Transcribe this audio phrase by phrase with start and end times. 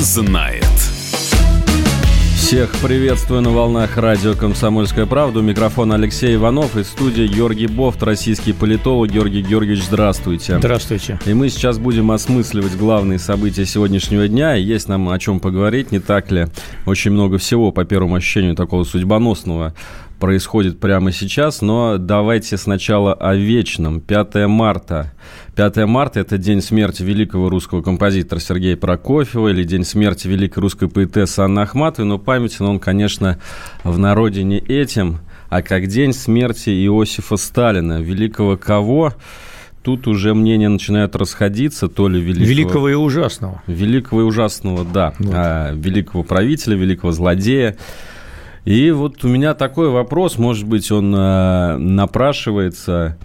[0.00, 0.64] знает.
[2.36, 5.40] Всех приветствую на волнах радио «Комсомольская правда».
[5.40, 9.10] У микрофона Алексей Иванов из студии Георгий Бофт, российский политолог.
[9.10, 10.58] Георгий Георгиевич, здравствуйте.
[10.58, 11.18] Здравствуйте.
[11.26, 14.56] И мы сейчас будем осмысливать главные события сегодняшнего дня.
[14.56, 16.46] И есть нам о чем поговорить, не так ли?
[16.84, 19.74] Очень много всего, по первому ощущению, такого судьбоносного
[20.18, 24.00] происходит прямо сейчас, но давайте сначала о вечном.
[24.00, 25.12] 5 марта.
[25.54, 30.88] 5 марта– это день смерти великого русского композитора Сергея Прокофьева или день смерти великой русской
[30.88, 33.38] поэтессы Анны Ахматовой, но памятен он, конечно,
[33.84, 35.18] в народе не этим,
[35.48, 39.12] а как день смерти Иосифа Сталина, великого кого–
[39.86, 42.48] тут уже мнения начинают расходиться, то ли великого...
[42.48, 43.62] Великого и ужасного.
[43.68, 45.14] Великого и ужасного, да.
[45.20, 45.32] Вот.
[45.32, 47.76] А, великого правителя, великого злодея.
[48.66, 53.16] И вот у меня такой вопрос, может быть, он э, напрашивается.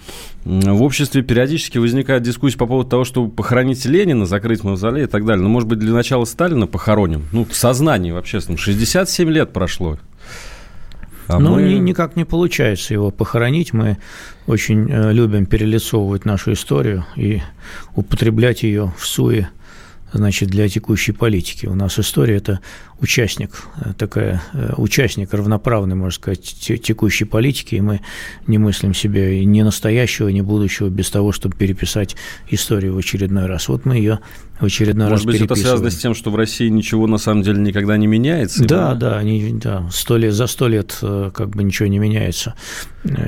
[0.45, 5.25] В обществе периодически возникает дискуссия по поводу того, чтобы похоронить Ленина, закрыть мавзолей и так
[5.25, 5.41] далее.
[5.41, 7.25] Но, может быть, для начала Сталина похороним?
[7.31, 8.59] Ну, в сознании в общественном.
[8.59, 9.97] 67 лет прошло.
[11.27, 11.63] А ну, мы...
[11.63, 13.73] ни, никак не получается его похоронить.
[13.73, 13.97] Мы
[14.45, 17.41] очень э, любим перелицовывать нашу историю и
[17.95, 19.49] употреблять ее в суе
[20.13, 21.65] значит, для текущей политики.
[21.65, 22.59] У нас история– это
[23.01, 23.51] участник,
[23.83, 28.01] э, такая, э, участник равноправный, можно сказать, текущей политики, и мы
[28.47, 32.15] не мыслим себе ни настоящего, ни будущего без того, чтобы переписать
[32.49, 33.67] историю в очередной раз.
[33.67, 34.19] Вот мы ее
[34.59, 37.41] в очередной Может раз быть, это связано с тем, что в России ничего на самом
[37.41, 38.63] деле никогда не меняется?
[38.63, 39.89] Да, да, они, да.
[39.91, 42.53] Сто лет, за сто лет э, как бы ничего не меняется,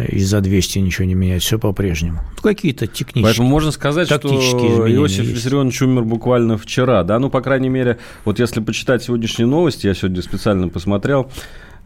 [0.10, 2.22] и за 200 ничего не меняется, все по-прежнему.
[2.38, 7.18] Ну, какие-то технические, Поэтому можно сказать, что Иосиф Виссарионович умер буквально вчера, да?
[7.18, 11.30] Ну, по крайней мере, вот если почитать сегодняшние новости, новости, я сегодня специально посмотрел,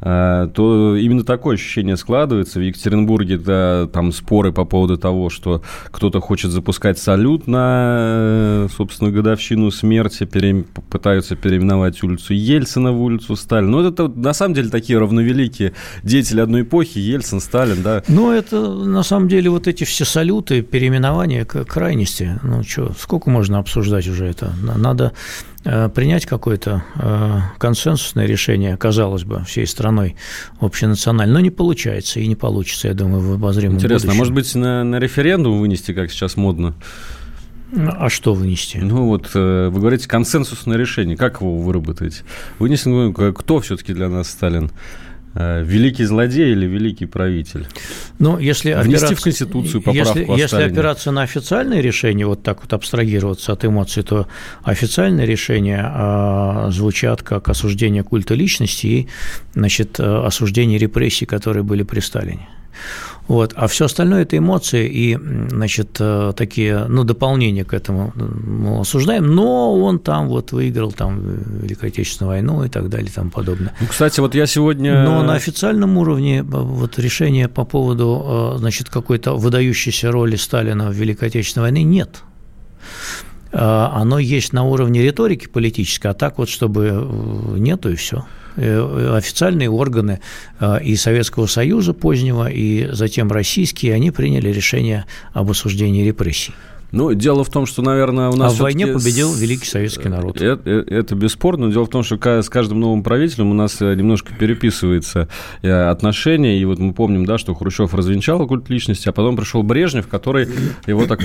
[0.02, 2.59] а, то именно такое ощущение складывается.
[2.59, 5.61] В Екатеринбурге да, там споры по поводу того, что
[5.92, 13.35] кто-то хочет запускать салют на, собственно, годовщину смерти, пере, пытаются переименовать улицу Ельцина в улицу
[13.35, 13.69] Сталина.
[13.69, 18.01] Ну, это на самом деле такие равновеликие деятели одной эпохи, Ельцин, Сталин, да.
[18.07, 22.40] Ну, это на самом деле вот эти все салюты, переименования к крайности.
[22.41, 24.51] Ну, что, сколько можно обсуждать уже это?
[24.63, 25.12] Надо Э,
[25.94, 30.16] принять какое-то э, консенсусное решение, казалось бы, всей страной
[30.59, 34.11] общенациональное, но не получается и не получится, я думаю, в обозримом Интересно, будущем.
[34.11, 36.73] а может быть на, на референдум вынести, как сейчас модно?
[37.75, 38.77] А что вынести?
[38.77, 42.23] Ну вот э, вы говорите консенсусное решение, как его выработать?
[42.59, 44.72] Вынести, ну, кто все-таки для нас Сталин?
[45.40, 47.68] Э, великий злодей или великий правитель?
[48.18, 52.62] Ну, если Внести опираться, в Конституцию поправку если, если опираться на официальное решение, вот так
[52.62, 54.28] вот абстрагироваться от эмоций, то
[54.64, 59.08] официальные решения а, звучат как осуждение культа личности и
[59.53, 62.48] значит, э, осуждение репрессий, которые были при Сталине.
[63.27, 63.53] Вот.
[63.55, 65.17] А все остальное– это эмоции и,
[65.49, 71.21] значит, э, такие, ну, дополнения к этому мы осуждаем, но он там вот выиграл там
[71.61, 73.73] Великую Отечественную войну и так далее и тому подобное.
[73.79, 75.03] Ну, кстати, вот я сегодня…
[75.03, 80.94] Но на официальном уровне вот решения по поводу, э, значит, какой-то выдающейся роли Сталина в
[80.94, 87.08] Великой Отечественной войне нет э, оно есть на уровне риторики политической, а так вот, чтобы
[87.58, 88.25] нету и все.
[88.58, 90.19] Э, официальные органы
[90.59, 96.56] э, и Советского Союза позднего, и затем российские, они приняли решение об осуждении репрессий.
[96.92, 98.53] Ну, дело в том, что, наверное, у нас...
[98.53, 100.40] А в войне победил великий советский народ.
[100.40, 101.72] Это, э, это бесспорно.
[101.72, 105.28] Дело в том, что с каждым новым правителем у нас э, немножко переписывается
[105.62, 106.59] э, отношения.
[106.59, 110.48] И вот мы помним, да, что Хрущев развенчал культ личности, а потом пришел Брежнев, который
[110.86, 111.20] его так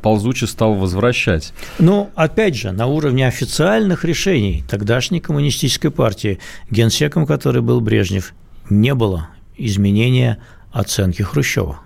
[0.00, 1.52] ползуче стал возвращать.
[1.78, 6.38] Ну, опять же, на уровне официальных решений тогдашней коммунистической партии,
[6.70, 8.32] генсеком который был Брежнев,
[8.70, 9.28] не было
[9.58, 10.38] изменения
[10.72, 11.80] оценки Хрущева.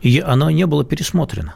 [0.00, 1.54] И оно не было пересмотрено.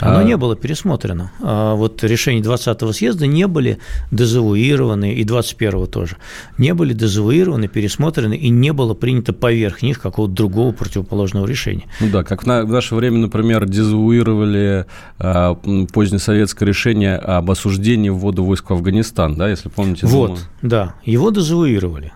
[0.00, 0.24] Оно а...
[0.24, 1.32] не было пересмотрено.
[1.40, 3.78] А вот решения 20-го съезда не были
[4.10, 6.16] дезавуированы, и 21-го тоже,
[6.56, 11.84] не были дезавуированы, пересмотрены, и не было принято поверх них какого-то другого противоположного решения.
[12.00, 14.86] Ну да, как в наше время, например, дезавуировали
[15.18, 15.54] а,
[15.92, 20.06] позднесоветское решение об осуждении ввода войск в Афганистан, да, если помните.
[20.06, 20.42] Вот, думаю.
[20.62, 22.12] да, его дезавуировали.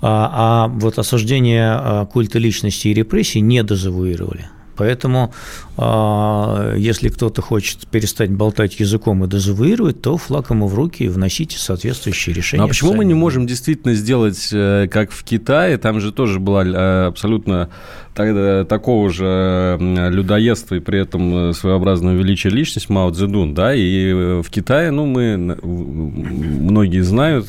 [0.00, 4.46] А, а вот осуждение а, культа личности и репрессий не дезавуировали.
[4.76, 5.32] Поэтому,
[5.76, 11.08] а, если кто-то хочет перестать болтать языком и дезавуировать, то флаг ему в руки и
[11.08, 12.60] вносите соответствующие решения.
[12.60, 15.78] Ну, а почему мы не можем действительно сделать, э, как в Китае?
[15.78, 17.70] Там же тоже была э, абсолютно
[18.14, 24.48] такого же людоедства и при этом э, своеобразного величия личность Мао Цзэдун, да, и в
[24.50, 27.48] Китае, ну, мы, многие знают,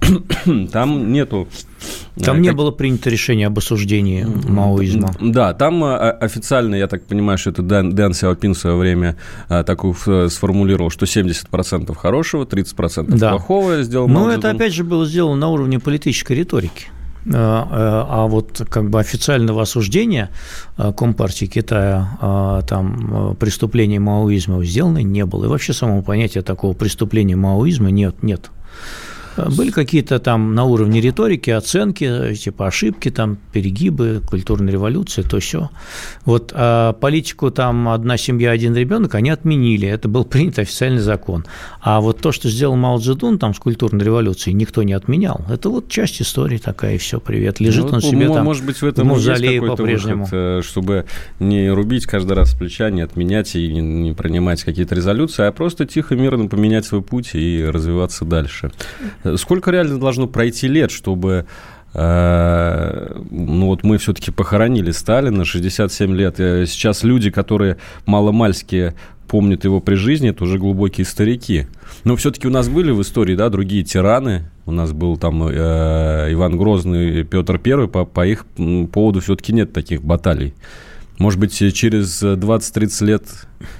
[0.72, 1.48] там нету
[2.16, 2.44] там как...
[2.44, 5.14] не было принято решение об осуждении маоизма.
[5.20, 9.16] Да, там официально, я так понимаю, что это Дэн, Дэн Сяопин в свое время
[9.48, 9.94] такую
[10.28, 13.30] сформулировал, что 70% хорошего, 30% да.
[13.30, 16.88] плохого сделал Но это, опять же, было сделано на уровне политической риторики.
[17.26, 17.34] Э, э,
[18.08, 20.30] а вот как бы официального осуждения
[20.76, 25.44] э, Компартии Китая там преступлений маоизма сделано не было.
[25.44, 28.50] И вообще самого понятия такого преступления маоизма нет, нет.
[29.46, 35.70] Были какие-то там на уровне риторики оценки, типа ошибки, там перегибы, культурная революция, то все.
[36.24, 39.88] Вот а политику там одна семья, один ребенок, они отменили.
[39.88, 41.44] Это был принят официальный закон.
[41.80, 45.40] А вот то, что сделал Мао Цзэдун там с культурной революцией, никто не отменял.
[45.48, 47.60] Это вот часть истории такая, и все, привет.
[47.60, 50.24] Лежит ну, он себе там может быть, в этом мавзолее по-прежнему.
[50.24, 51.04] Выход, э, чтобы
[51.38, 55.86] не рубить каждый раз плеча, не отменять и не, не принимать какие-то резолюции, а просто
[55.86, 58.72] тихо, мирно поменять свой путь и развиваться дальше.
[59.36, 61.46] Сколько реально должно пройти лет, чтобы
[61.94, 66.36] э, ну вот мы все-таки похоронили Сталина, 67 лет.
[66.36, 67.76] Сейчас люди, которые
[68.06, 68.94] маломальски
[69.28, 71.66] помнят его при жизни, это уже глубокие старики.
[72.04, 74.50] Но все-таки у нас были в истории, да, другие тираны.
[74.66, 77.88] У нас был там э, Иван Грозный, Петр Первый.
[77.88, 78.46] По, по их
[78.92, 80.54] поводу все-таки нет таких баталий.
[81.18, 83.22] Может быть, через 20-30 лет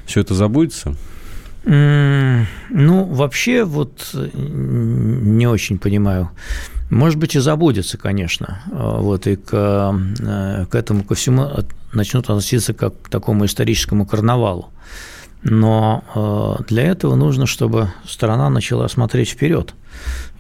[0.06, 0.94] все это забудется?
[1.70, 6.30] Ну, вообще, вот не очень понимаю.
[6.88, 8.62] Может быть, и забудется, конечно.
[8.70, 11.50] Вот, и к, э, к этому, ко всему
[11.92, 14.70] начнут относиться как к такому историческому карнавалу.
[15.42, 19.74] Но э, для этого нужно, чтобы страна начала смотреть вперед,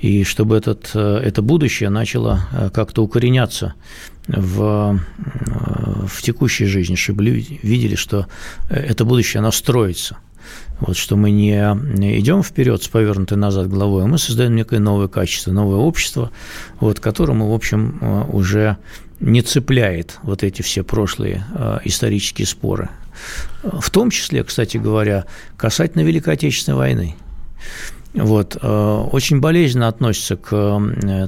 [0.00, 2.40] и чтобы этот, э, это будущее начало
[2.72, 3.74] как-то укореняться
[4.26, 4.98] в,
[6.06, 8.26] в текущей жизни, чтобы люди видели, что
[8.70, 10.16] это будущее, оно строится–
[10.80, 11.58] вот, что мы не
[12.18, 16.30] идем вперед с повернутой назад головой, а мы создаем некое новое качество, новое общество,
[16.80, 18.76] вот, которому, в общем, э, уже
[19.20, 22.90] не цепляет вот эти все прошлые э, исторические споры.
[23.64, 25.24] В том числе, кстати говоря,
[25.56, 27.16] касательно Великой Отечественной войны.
[28.14, 28.66] Вот, э,
[29.12, 30.50] очень болезненно относится к,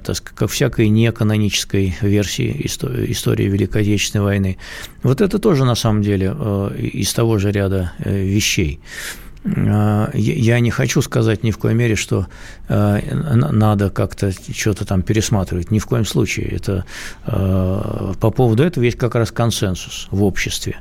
[0.05, 4.59] так сказать, ко всякой неканонической версии истории Великой Отечественной войны.
[5.03, 6.29] Вот это тоже, на самом деле,
[6.79, 8.81] из того же ряда вещей.
[9.45, 12.27] А, я не хочу сказать ни в коей мере, что
[12.69, 15.71] а, надо как-то что-то там пересматривать.
[15.71, 16.49] Ни в коем случае.
[16.49, 16.85] Это,
[17.25, 20.77] а, по поводу этого есть как раз консенсус в обществе.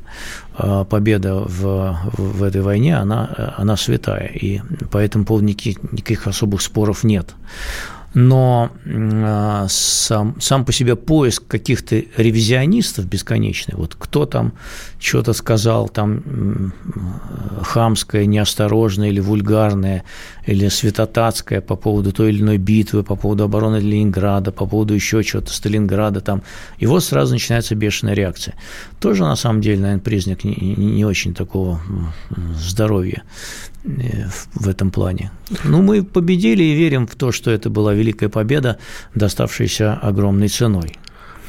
[0.90, 4.28] Победа в, в этой войне, она, она святая.
[4.28, 7.34] И по этому поводу никаких, никаких особых споров нет
[8.14, 14.54] но э, сам, сам по себе поиск каких-то ревизионистов бесконечный, вот кто там
[15.00, 16.74] что-то сказал, там
[17.62, 20.04] хамское, неосторожное или вульгарное,
[20.46, 25.24] или святотатское по поводу той или иной битвы, по поводу обороны Ленинграда, по поводу еще
[25.24, 26.42] чего-то, Сталинграда там,
[26.80, 28.56] и вот сразу начинается бешеная реакция.
[29.00, 31.80] Тоже, на самом деле, наверное, признак не, не очень такого
[32.56, 33.24] здоровья
[33.84, 35.32] в этом плане.
[35.64, 38.78] Ну, мы победили и верим в то, что это была великая победа,
[39.16, 40.98] доставшаяся огромной ценой.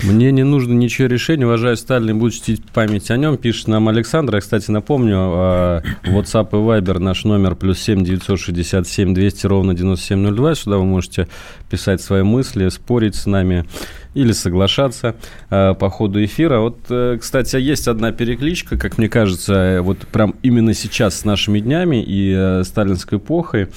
[0.03, 4.37] Мне не нужно ничего решения, уважаю Сталин, буду чтить память о нем, пишет нам Александр.
[4.37, 10.55] Я, кстати, напомню, а, WhatsApp и Viber наш номер плюс 7 967 200 ровно 9702.
[10.55, 11.29] Сюда вы можете
[11.71, 13.67] писать свои мысли, спорить с нами
[14.15, 15.17] или соглашаться
[15.51, 16.59] э, по ходу эфира.
[16.59, 21.61] Вот, э, кстати, есть одна перекличка, как мне кажется, вот прям именно сейчас с нашими
[21.61, 23.69] днями и э, сталинской эпохой.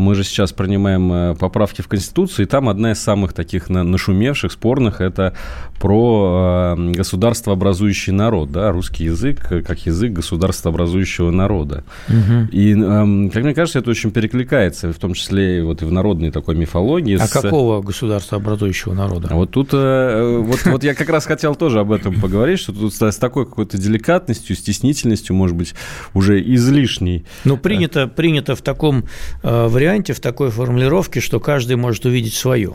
[0.00, 4.50] Мы же сейчас принимаем э, поправки в Конституцию, и там одна из самых таких нашумевших,
[4.50, 5.34] спорных, это
[5.78, 11.84] про э, государствообразующий народ, да, русский язык как язык государствообразующего народа.
[12.08, 12.48] Угу.
[12.50, 16.30] И, эм, как мне кажется, это очень перекликается, в том числе вот и в народной
[16.30, 17.18] такой мифологии.
[17.18, 17.30] А с...
[17.30, 19.28] какого государствообразующего народа?
[19.30, 22.72] А вот тут, э, вот, вот я как раз хотел тоже об этом поговорить, что
[22.72, 25.74] тут с такой какой-то деликатностью, стеснительностью, может быть,
[26.14, 27.26] уже излишней.
[27.44, 29.04] Ну, принято, принято в таком
[29.42, 32.74] варианте, варианте, в такой формулировке, что каждый может увидеть свое.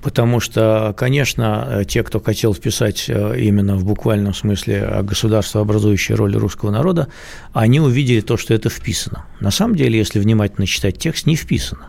[0.00, 6.36] Потому что, конечно, те, кто хотел вписать э, именно в буквальном смысле о государствообразующей роли
[6.36, 7.08] русского народа,
[7.52, 9.24] они увидели то, что это вписано.
[9.40, 11.88] На самом деле, если внимательно читать текст, не вписано.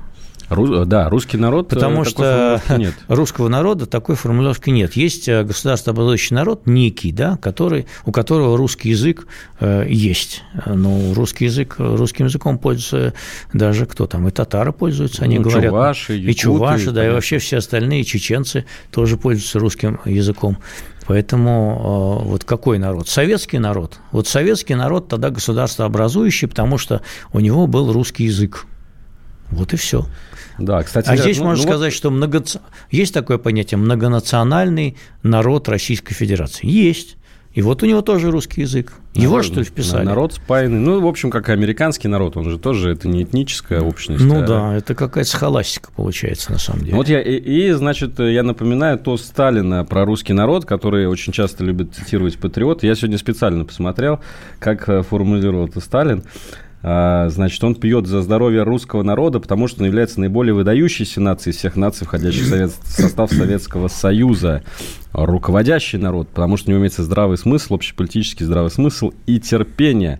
[0.50, 1.72] Ру, да, русский народ.
[1.74, 2.94] Э, Потому что нет.
[3.10, 4.94] русского народа такой формулировки нет.
[4.96, 9.28] Есть э, государствообразующий народ некий, да, который, у которого русский язык
[9.60, 10.44] э, есть.
[10.66, 13.14] Но русский язык, русским языком пользуются
[13.52, 15.72] даже кто там, и татары пользуются, они ну, говорят.
[15.72, 20.58] Чуваши, якуты, и чуваши, да, и вообще все остальные чеченцы тоже пользуются русским языком.
[21.08, 23.08] Поэтому вот какой народ?
[23.08, 24.00] Советский народ.
[24.12, 27.02] Вот советский народ тогда государство образующий, потому что
[27.32, 28.66] у него был русский язык.
[29.52, 30.06] Вот и все.
[30.60, 31.08] Да, кстати.
[31.10, 31.98] А здесь ну, можно ну, сказать, вот...
[31.98, 32.44] что много...
[32.92, 36.68] есть такое понятие многонациональный народ Российской Федерации.
[36.68, 37.18] Есть.
[37.54, 38.94] И вот у него тоже русский язык.
[39.16, 40.06] Его, народ, что ли, вписали?
[40.06, 40.78] Народ спаянный.
[40.78, 42.38] Ну, в общем, как и американский народ.
[42.38, 44.24] Он же тоже, это не этническая общность.
[44.24, 44.46] Ну а...
[44.46, 46.96] да, это какая-то схоластика получается, на самом деле.
[46.96, 51.64] Вот я, и, и, значит, я напоминаю то Сталина про русский народ, который очень часто
[51.64, 52.84] любит цитировать патриот.
[52.84, 54.20] Я сегодня специально посмотрел,
[54.60, 56.26] как э, формулировал это Сталин.
[56.84, 61.54] А, значит, он пьет за здоровье русского народа, потому что он является наиболее выдающейся нацией
[61.54, 64.64] из всех наций, входящих в, совет, состав Советского Союза.
[65.14, 70.20] Руководящий народ, потому что у него имеется здравый смысл, общеполитический здравый смысл и терпение.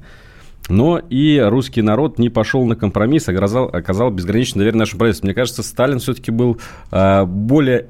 [0.70, 5.28] Но и русский народ не пошел на компромисс, оказал, оказал безграничное доверие нашему правительству.
[5.28, 6.60] Мне кажется, Сталин все-таки был
[6.92, 7.88] э, более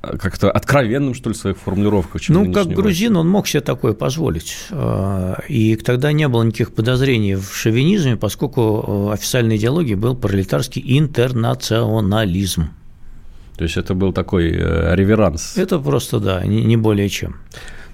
[0.00, 2.22] как-то откровенным, что ли, в своих формулировках.
[2.28, 4.56] Ну, как грузин, он мог себе такое позволить.
[4.70, 12.68] А, и тогда не было никаких подозрений в шовинизме, поскольку официальной идеологией был пролетарский интернационализм.
[13.56, 15.58] То есть это был такой э, реверанс.
[15.58, 17.36] Это просто, да, не более чем.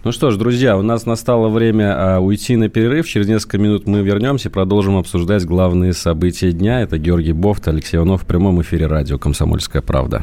[0.07, 3.09] Ну что ж, друзья, у нас настало время а, уйти на перерыв.
[3.09, 6.83] Через несколько минут мы вернемся и продолжим обсуждать главные события дня.
[6.83, 10.23] Это Георгий Бофт, Алексей Иванов в прямом эфире радио «Комсомольская правда».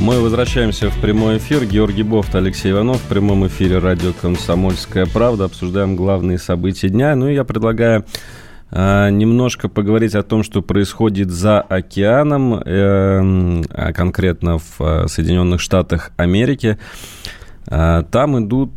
[0.00, 1.66] Мы возвращаемся в прямой эфир.
[1.66, 5.44] Георгий Бофт, Алексей Иванов в прямом эфире радио «Комсомольская правда».
[5.44, 7.14] Обсуждаем главные события дня.
[7.14, 8.06] Ну и я предлагаю
[8.70, 15.60] э, немножко поговорить о том, что происходит за океаном, э, а конкретно в э, Соединенных
[15.60, 16.78] Штатах Америки.
[17.66, 18.72] Там идут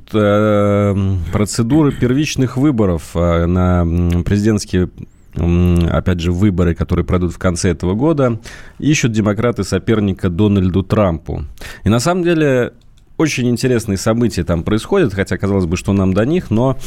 [1.32, 3.88] процедуры первичных выборов на
[4.24, 4.90] президентские
[5.36, 8.40] опять же, выборы, которые пройдут в конце этого года,
[8.80, 11.46] ищут демократы соперника Дональду Трампу.
[11.84, 12.74] И на самом деле
[13.18, 16.78] очень интересные события там происходят, хотя казалось бы, что нам до них, но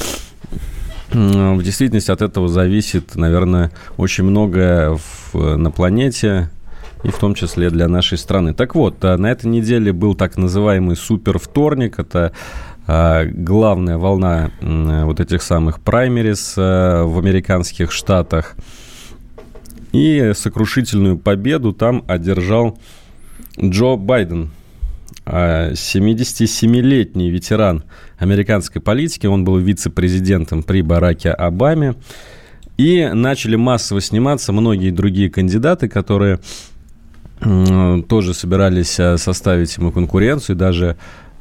[1.11, 4.99] в действительности от этого зависит, наверное, очень многое
[5.33, 6.50] в, на планете,
[7.05, 8.55] и в том числе для нашей страны.
[8.55, 11.99] Так вот, а, на этой неделе был так называемый супер вторник.
[11.99, 12.33] Это
[12.87, 18.55] главная волна вот этих самых праймерис а, в американских штатах.
[19.93, 22.78] И сокрушительную победу там одержал
[23.59, 24.50] Джо Байден,
[25.25, 27.83] 77-летний ветеран
[28.19, 29.26] американской политики.
[29.26, 31.95] Он был вице-президентом при Бараке Обаме.
[32.76, 36.38] И начали массово сниматься многие другие кандидаты, которые
[37.38, 40.95] тоже собирались э, составить ему конкуренцию, даже э,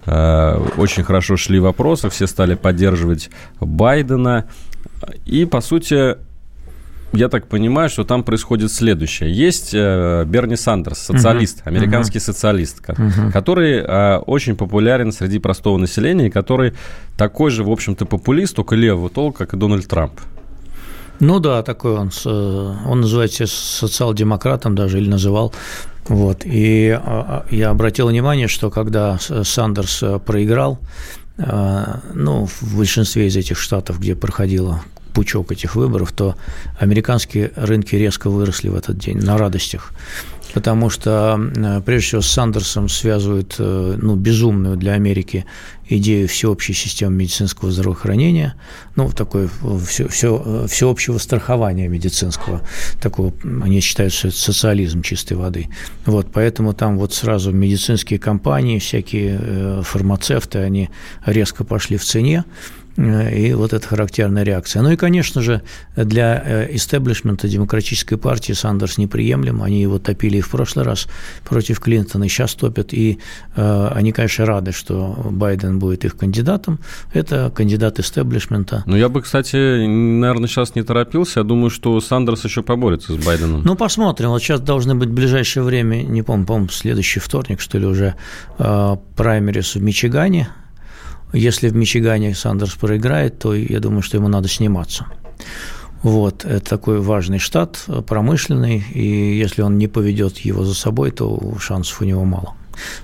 [0.06, 4.46] очень хорошо шли вопросы, все стали поддерживать Байдена.
[5.26, 6.16] И, по сути,
[7.16, 9.32] я так понимаю, что там происходит следующее.
[9.32, 11.70] Есть э, Берни Сандерс, социалист, uh-huh.
[11.70, 12.22] американский uh-huh.
[12.22, 13.32] социалист, uh-huh.
[13.32, 16.74] который э, очень популярен среди простого населения, который
[17.18, 20.20] такой же, в общем-то, популист, только левого толка, как и Дональд Трамп.
[21.20, 22.12] Ну да, такой он.
[22.26, 25.54] Он называет себя социал-демократом даже, или называл.
[26.08, 26.46] Вот.
[26.46, 30.80] И а, а, я обратил внимание, что когда Сандерс э, проиграл,
[31.38, 31.84] э,
[32.14, 34.82] ну, в большинстве из этих штатов, где проходило
[35.14, 36.36] пучок этих выборов, то
[36.80, 39.92] американские рынки резко выросли в этот день на радостях
[40.56, 45.46] потому что, э, прежде всего, с Сандерсом связывают э, ну, безумную для Америки
[45.90, 48.56] идею всеобщей системы медицинского здравоохранения,
[48.96, 49.50] ну, такое
[49.86, 52.62] все, все, всеобщего страхования медицинского,
[53.02, 55.68] такого, они считают, что это социализм чистой воды.
[56.06, 60.90] Вот, поэтому там вот сразу медицинские компании, всякие э, фармацевты, они
[61.26, 64.82] резко пошли в цене, Э, и вот это характерная реакция.
[64.82, 65.62] Ну и, конечно же,
[65.96, 69.62] для э, истеблишмента демократической партии Сандерс неприемлем.
[69.62, 71.08] Они его топили и в прошлый раз
[71.44, 72.94] против Клинтона, и сейчас топят.
[72.94, 73.20] И
[73.56, 76.80] э, они, конечно, рады, что Байден будет их кандидатом.
[77.14, 78.84] Это кандидат истеблишмента.
[78.86, 81.42] Ну, я бы, кстати, наверное, сейчас не торопился.
[81.42, 83.62] Я думаю, что Сандерс еще поборется с Байденом.
[83.66, 84.30] Ну, посмотрим.
[84.30, 88.16] Вот сейчас должны быть в ближайшее время, не помню, по-моему, следующий вторник, что ли, уже
[88.58, 90.48] э, праймерис в Мичигане–
[91.34, 95.06] если в Мичигане Сандерс проиграет, то я думаю, что ему надо сниматься.
[96.04, 101.56] Вот, это такой важный штат, промышленный, и если он не поведет его за собой, то
[101.60, 102.54] шансов у него мало.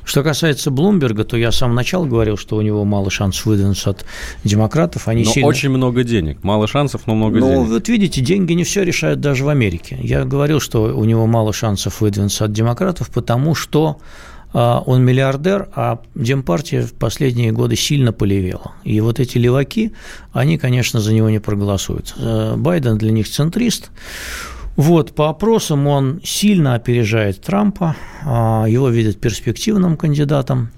[0.03, 3.91] Что касается Блумберга, то я с самого начала говорил, что у него мало шансов выдвинуться
[3.91, 4.05] от
[4.43, 5.07] демократов.
[5.07, 5.47] Они но сильно...
[5.47, 6.43] очень много денег.
[6.43, 7.69] Мало шансов, но много ну, денег.
[7.69, 9.97] вот видите, деньги не все решают даже в Америке.
[10.01, 13.99] Я говорил, что у него мало шансов выдвинуться от демократов, потому что
[14.53, 18.73] он миллиардер, а Демпартия в последние годы сильно полевела.
[18.83, 19.93] И вот эти леваки,
[20.33, 22.13] они, конечно, за него не проголосуют.
[22.17, 23.91] Э, Байден для них центрист.
[24.75, 30.71] Вот, по опросам он сильно опережает Трампа, а, его видят перспективным кандидатом.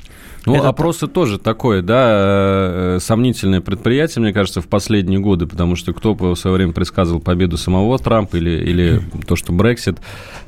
[0.46, 5.76] Ну, это опросы тоже такое, да, э, сомнительное предприятие, мне кажется, в последние годы, потому
[5.76, 10.00] что кто в свое время предсказывал победу самого Трампа или, или то, что Брексит,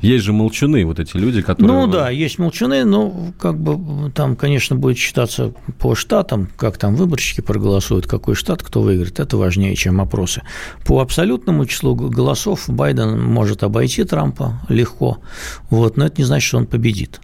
[0.02, 1.72] есть же молчуны, вот эти люди, которые...
[1.72, 6.94] Ну да, есть молчуны, но как бы там, конечно, будет считаться по штатам, как там
[6.94, 10.42] выборщики проголосуют, какой штат, кто выиграет, это важнее, чем опросы.
[10.84, 15.18] По абсолютному числу голосов Байден может обойти Трампа легко,
[15.70, 17.20] вот, но это не значит, что он победит.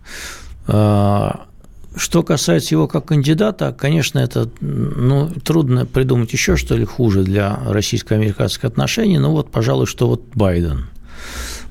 [1.96, 7.58] Что касается его как кандидата, конечно, это ну, трудно придумать еще что ли хуже для
[7.66, 10.86] российско-американских отношений, но вот, пожалуй, что вот Байден.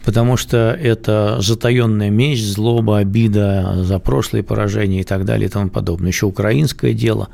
[0.05, 5.69] Потому что это затаенная месть, злоба, обида за прошлые поражения и так далее и тому
[5.69, 6.09] подобное.
[6.09, 7.29] Еще украинское дело.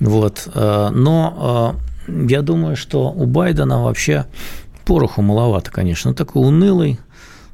[0.00, 0.48] Вот.
[0.54, 1.76] Э, но
[2.08, 4.26] э, я думаю, что у Байдена вообще
[4.84, 6.10] пороху маловато, конечно.
[6.10, 6.98] Он такой унылый,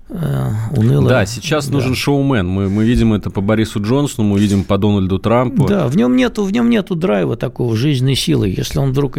[0.09, 1.09] уныло.
[1.09, 1.75] Да, сейчас да.
[1.75, 2.49] нужен шоумен.
[2.49, 5.67] Мы, мы видим это по Борису Джонсону, мы видим по Дональду Трампу.
[5.67, 8.49] Да, в нем нету, в нем нету драйва такого жизненной силы.
[8.49, 9.19] Если он вдруг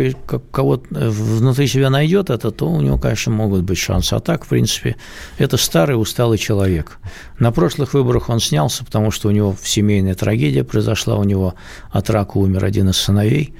[0.51, 4.13] кого-то э, внутри себя найдет это, то у него, конечно, могут быть шансы.
[4.13, 4.96] А так, в принципе,
[5.38, 7.00] это старый усталый человек.
[7.38, 11.53] На прошлых выборах он снялся, потому что у него семейная трагедия произошла, у него
[11.91, 13.53] от рака умер один из сыновей.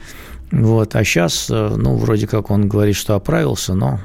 [0.51, 4.00] Вот, а сейчас, э, ну, вроде как он говорит, что оправился, но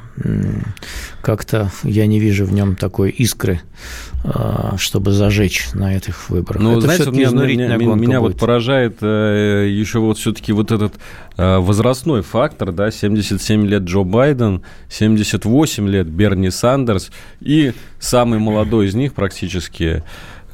[1.23, 3.61] как-то я не вижу в нем такой искры,
[4.25, 6.63] э, чтобы зажечь на этих выборах.
[6.63, 10.95] Ну, Это знаете, меня, меня, меня вот поражает э, еще вот все-таки вот этот
[11.37, 18.95] возрастной фактор, да, 77 лет Джо Байден, 78 лет Берни Сандерс и самый молодой из
[18.95, 20.05] них практически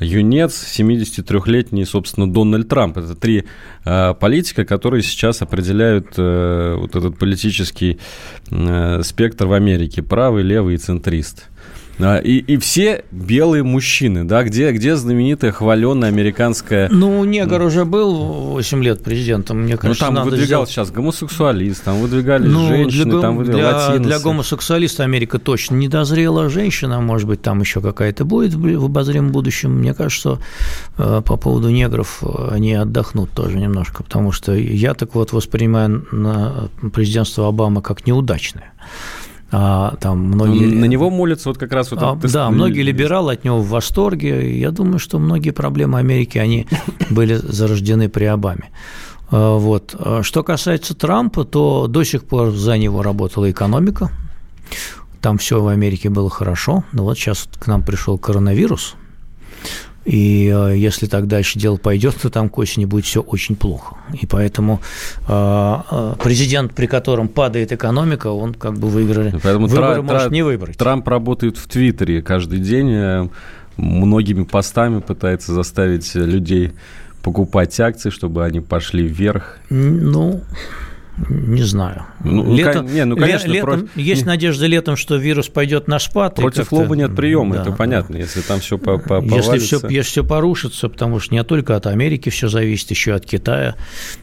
[0.01, 2.99] юнец, 73-летний, собственно, Дональд Трамп.
[2.99, 3.45] Это три
[3.85, 7.99] э, политика, которые сейчас определяют э, вот этот политический
[8.51, 10.03] э, спектр в Америке.
[10.03, 11.45] Правый, левый и центрист.
[11.45, 11.60] А,
[12.19, 16.89] и, и все белые мужчины, да, где, где знаменитая хваленая американская...
[16.91, 18.15] Ну, негр уже был
[18.53, 20.69] 8 лет президентом, мне кажется, Ну, там выдвигал сделать...
[20.71, 25.89] сейчас гомосексуалист, там выдвигали ну, женщины, для, там выдвигали для, для гомосексуалиста Америка точно не
[25.89, 29.73] дозрела женщина, может быть, там еще какая-то будет в обозримом будущем.
[29.79, 30.41] Мне кажется, что
[30.99, 36.69] э, по поводу негров они отдохнут тоже немножко, потому что я так вот воспринимаю на
[36.93, 38.73] президентство Обамы как неудачное.
[39.53, 40.67] А, там многие...
[40.67, 42.01] На него молятся вот как раз вот...
[42.03, 44.59] А, да, многие либералы от него в восторге.
[44.59, 46.67] Я думаю, что многие проблемы Америки, они
[47.11, 48.71] были зарождены при Обаме.
[49.31, 49.95] А, вот.
[49.99, 54.11] А что касается Трампа, то до сих пор за него работала экономика.
[55.21, 56.85] Там все в Америке было хорошо.
[56.93, 58.95] Но вот сейчас к нам пришел коронавирус.
[60.05, 63.97] И э, если так дальше дело пойдет, то там к осени будет все очень плохо.
[64.21, 64.81] И поэтому
[65.29, 69.39] э, э, президент, при котором падает экономика, он как бы выиграли.
[69.43, 70.77] Поэтому Выборы Тра- может не выбрать.
[70.77, 73.31] Трамп работает в Твиттере каждый день,
[73.77, 76.73] многими постами пытается заставить людей
[77.23, 79.59] покупать акции, чтобы они пошли вверх.
[79.69, 80.43] Ну,
[81.29, 82.07] не знаю.
[82.25, 83.97] Ну, ну летом, не, ну, конечно, летом, против...
[83.97, 86.37] есть надежда летом, что вирус пойдет на спад.
[86.37, 88.21] Против лоба нет приема, да, это понятно, да.
[88.21, 91.87] если там все по -по если все, если все порушится, потому что не только от
[91.87, 93.77] Америки все зависит, еще от Китая.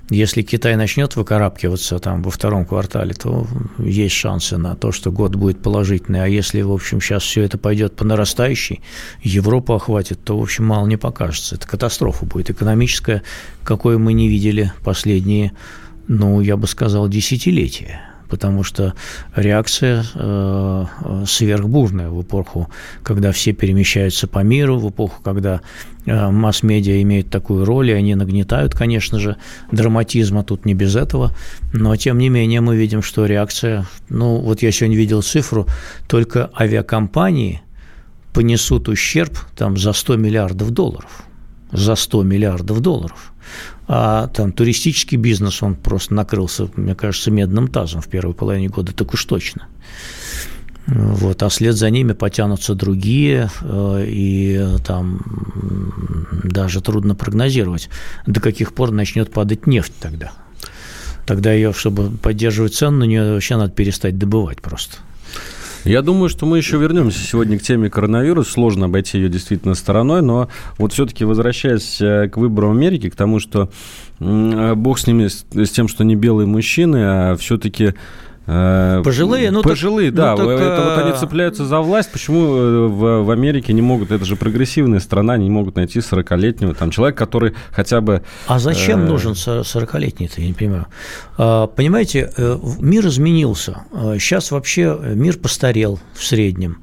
[0.09, 3.45] Если Китай начнет выкарабкиваться там во втором квартале, то
[3.77, 6.23] есть шансы на то, что год будет положительный.
[6.23, 8.81] А если, в общем, сейчас все это пойдет по нарастающей,
[9.21, 11.55] Европу охватит, то, в общем, мало не покажется.
[11.55, 13.23] Это катастрофа будет экономическая,
[13.63, 15.51] какой мы не видели последние
[16.07, 18.01] ну, я бы сказал, десятилетия.
[18.29, 18.93] потому что
[19.35, 20.85] реакция э,
[21.25, 22.69] сверхбурная в эпоху,
[23.03, 25.61] когда все перемещаются по миру, в эпоху, когда
[26.05, 29.37] э, масс-медиа имеют такую роль, и они нагнетают, конечно же,
[29.71, 31.31] драматизма, тут не без этого,
[31.73, 35.65] но тем не менее мы видим, что реакция, ну вот я сегодня видел цифру,
[36.07, 37.61] только авиакомпании
[38.33, 41.23] понесут ущерб там за 100 миллиардов долларов,
[41.71, 43.33] за 100 миллиардов долларов
[43.87, 48.93] а там туристический бизнес, он просто накрылся, мне кажется, медным тазом в первой половине года,
[48.93, 49.67] так уж точно.
[50.87, 55.21] Вот, а след за ними потянутся другие, э, и там
[56.43, 57.89] даже трудно прогнозировать,
[58.25, 60.31] до каких пор начнет падать нефть тогда.
[61.25, 64.97] Тогда ее, чтобы поддерживать цену, на нее вообще надо перестать добывать просто.
[65.87, 68.51] Я думаю, что мы еще вернемся сегодня к теме коронавируса.
[68.51, 73.39] Сложно обойти ее действительно стороной, но вот все-таки возвращаясь э, к выборам Америки, к тому,
[73.39, 73.69] что
[74.19, 80.09] бог с ними, с тем, что не белые мужчины, а все-таки Э, пожилые, ну Пожилые,
[80.11, 80.43] так, да.
[80.43, 82.11] Ну, так, это вот они э, цепляются за власть.
[82.11, 85.99] Почему э, в, в Америке не могут, это же прогрессивная страна, они не могут найти
[85.99, 88.23] 40-летнего там человека, который хотя бы...
[88.47, 89.07] А зачем э...
[89.07, 90.87] нужен 40-летний-то, я не понимаю.
[91.37, 92.31] А, понимаете,
[92.79, 93.79] мир изменился.
[94.17, 96.77] Сейчас вообще мир постарел в среднем.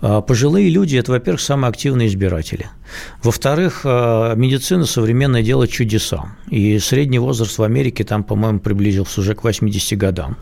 [0.00, 2.66] А, пожилые люди– это, во-первых, самые активные избиратели.
[3.22, 6.36] Во-вторых, медицина современная делает чудеса.
[6.50, 10.36] И средний возраст в Америке там, по-моему, приблизился уже к 80 годам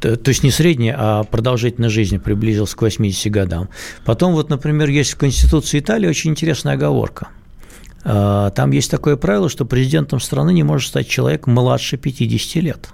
[0.00, 3.68] то есть не средняя, а продолжительность жизни приблизилась к 80 годам.
[4.04, 7.28] Потом вот, например, есть в Конституции Италии очень интересная оговорка.
[8.04, 12.88] А, там есть такое правило, что президентом страны не может стать человек младше 50 лет.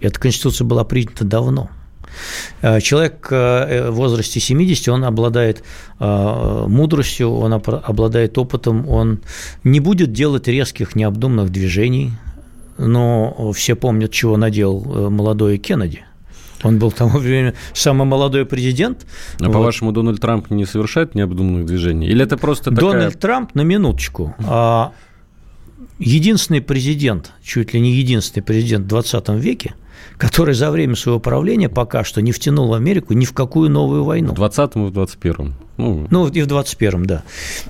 [0.00, 1.70] Эта Конституция была принята давно.
[2.60, 5.64] А, человек э, в возрасте 70, он обладает
[5.98, 9.20] мудростью, он обладает опытом, он
[9.62, 12.12] не будет делать резких, необдуманных движений,
[12.78, 16.04] но все помнят, чего надел э, молодой Кеннеди.
[16.62, 19.06] Он был в тому время самый молодой президент.
[19.40, 19.52] А вот.
[19.52, 22.06] по-вашему, Дональд Трамп не совершает необдуманных движений?
[22.06, 22.92] Или это просто такая...
[22.92, 24.92] Дональд Трамп, на минуточку, а
[25.98, 29.74] единственный президент, чуть ли не единственный президент в 20 веке,
[30.16, 34.34] который за время своего правления пока что не втянул Америку ни в какую новую войну.
[34.34, 35.54] В 20-м и в 21-м.
[35.76, 37.24] Ну, ну, и в 21-м, да.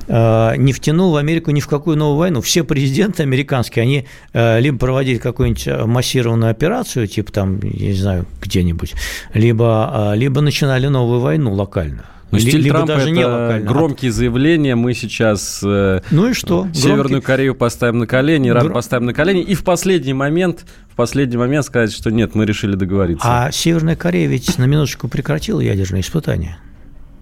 [0.09, 2.41] А, не втянул в Америку ни в какую новую войну.
[2.43, 8.27] Все президенты американские, они а, либо проводили какую-нибудь массированную операцию, типа там, я не знаю,
[8.43, 8.95] где-нибудь,
[9.33, 12.05] либо, а, либо начинали новую войну локальную.
[12.35, 14.75] Но стиль Либо Трампа даже это не громкие заявления.
[14.75, 16.69] Мы сейчас э, ну и что?
[16.73, 17.27] Северную Громкий...
[17.27, 18.75] Корею поставим на колени, Иран Гр...
[18.75, 19.43] поставим на колени.
[19.43, 23.27] И в последний момент, в последний момент сказать, что нет, мы решили договориться.
[23.29, 26.59] А Северная Корея ведь на минуточку прекратила ядерные испытания.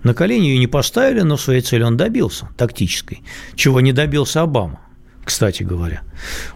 [0.03, 3.23] На колени ее не поставили, но своей цели он добился, тактической,
[3.55, 4.81] чего не добился Обама
[5.25, 6.03] кстати говоря.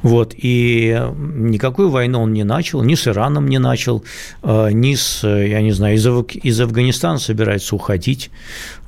[0.02, 4.04] Вот, и никакую войну он не начал, ни с Ираном не начал,
[4.42, 6.06] э, ни с, я не знаю, из,
[6.42, 8.30] из Афганистана собирается уходить.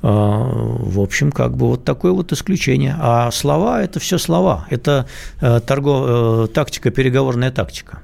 [0.01, 2.95] Э, в общем, как бы вот такое вот исключение.
[2.99, 5.05] А слова– это все слова, это
[5.41, 7.99] э, торгов, тактика, переговорная тактика.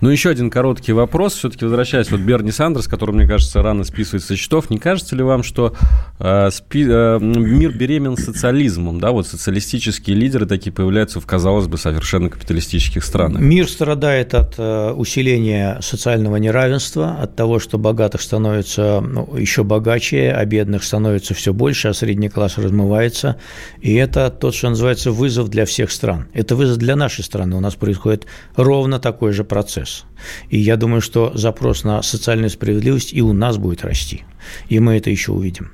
[0.00, 1.34] Ну, еще один короткий вопрос.
[1.34, 5.22] Все-таки возвращаясь, вот Берни Сандерс, который, мне кажется, рано списывается со счетов, не кажется ли
[5.22, 5.74] вам, что
[6.18, 8.98] э, спи, э, мир беремен социализмом?
[8.98, 13.42] Да, вот социалистические лидеры такие появляются в, казалось бы, совершенно капиталистических странах.
[13.42, 20.30] Мир страдает от э, усиления социального неравенства, от того, что богатых становится ну, еще богаче,
[20.30, 23.36] а бедных становится все больше, а средний класс размывается.
[23.82, 26.28] И это тот, что называется, вызов для всех стран.
[26.32, 27.54] Это вызов для нашей страны.
[27.56, 30.04] У нас происходит ровно такой же процесс прогресс.
[30.48, 34.24] И я думаю, что запрос на социальную справедливость и у нас будет расти.
[34.68, 35.70] И мы это еще увидим.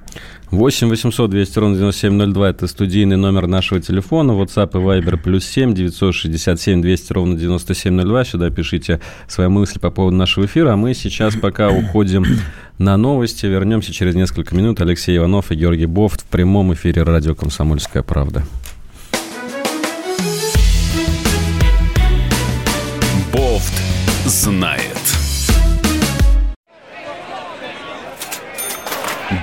[0.50, 4.32] 8 800 200 ровно 9702– это студийный номер нашего телефона.
[4.32, 8.24] WhatsApp и Viber плюс 7 967 200 ровно 9702.
[8.24, 10.72] Сюда пишите свои мысли по поводу нашего эфира.
[10.72, 12.24] А мы сейчас пока уходим
[12.78, 13.46] на новости.
[13.46, 14.80] Вернемся через несколько минут.
[14.80, 18.44] Алексей Иванов и Георгий Бофт в прямом эфире радио «Комсомольская правда».
[24.26, 24.98] Знает.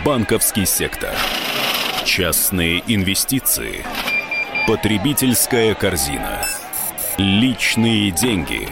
[0.03, 1.11] Банковский сектор.
[2.05, 3.85] Частные инвестиции.
[4.67, 6.45] Потребительская корзина.
[7.17, 8.67] Личные деньги.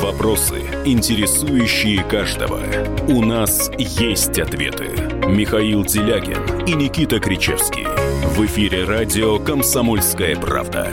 [0.00, 2.60] Вопросы, интересующие каждого.
[3.08, 4.88] У нас есть ответы.
[5.26, 7.86] Михаил Делягин и Никита Кричевский.
[8.34, 10.90] В эфире радио «Комсомольская правда».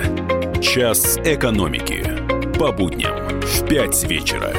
[0.61, 2.05] Час экономики.
[2.59, 3.18] По будням
[3.49, 4.53] в 5 вечера.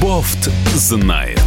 [0.00, 1.38] Бофт знает.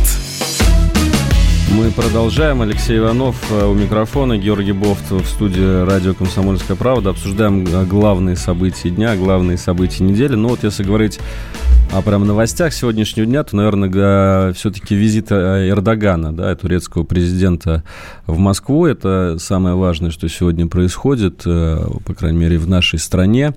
[1.70, 2.62] Мы продолжаем.
[2.62, 7.12] Алексей Иванов э, у микрофона, Георгий Бофт в студии радио «Комсомольская правда».
[7.12, 10.36] Обсуждаем э, главные события дня, главные события недели.
[10.36, 11.20] Но вот если говорить
[11.94, 17.84] о прям новостях сегодняшнего дня, то, наверное, все-таки визит э, Эрдогана, да, турецкого президента
[18.26, 18.88] в Москву.
[18.88, 23.54] Это самое важное, что сегодня происходит, по крайней мере, в нашей стране.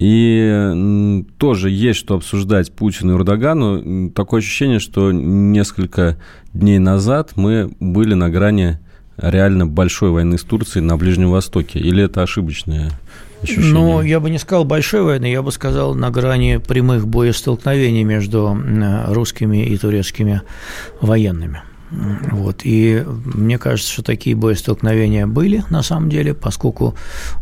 [0.00, 4.10] И тоже есть что обсуждать Путину и Эрдогану.
[4.10, 6.18] Такое ощущение, что несколько
[6.52, 8.78] дней назад мы были на грани
[9.16, 11.78] реально большой войны с Турцией на Ближнем Востоке.
[11.78, 12.90] Или это ошибочное
[13.42, 13.72] ощущение?
[13.72, 18.56] Ну, я бы не сказал большой войны, я бы сказал на грани прямых боестолкновений между
[19.08, 20.42] русскими и турецкими
[21.00, 21.62] военными.
[21.90, 22.60] Вот.
[22.64, 26.94] И мне кажется, что такие боестолкновения были на самом деле, поскольку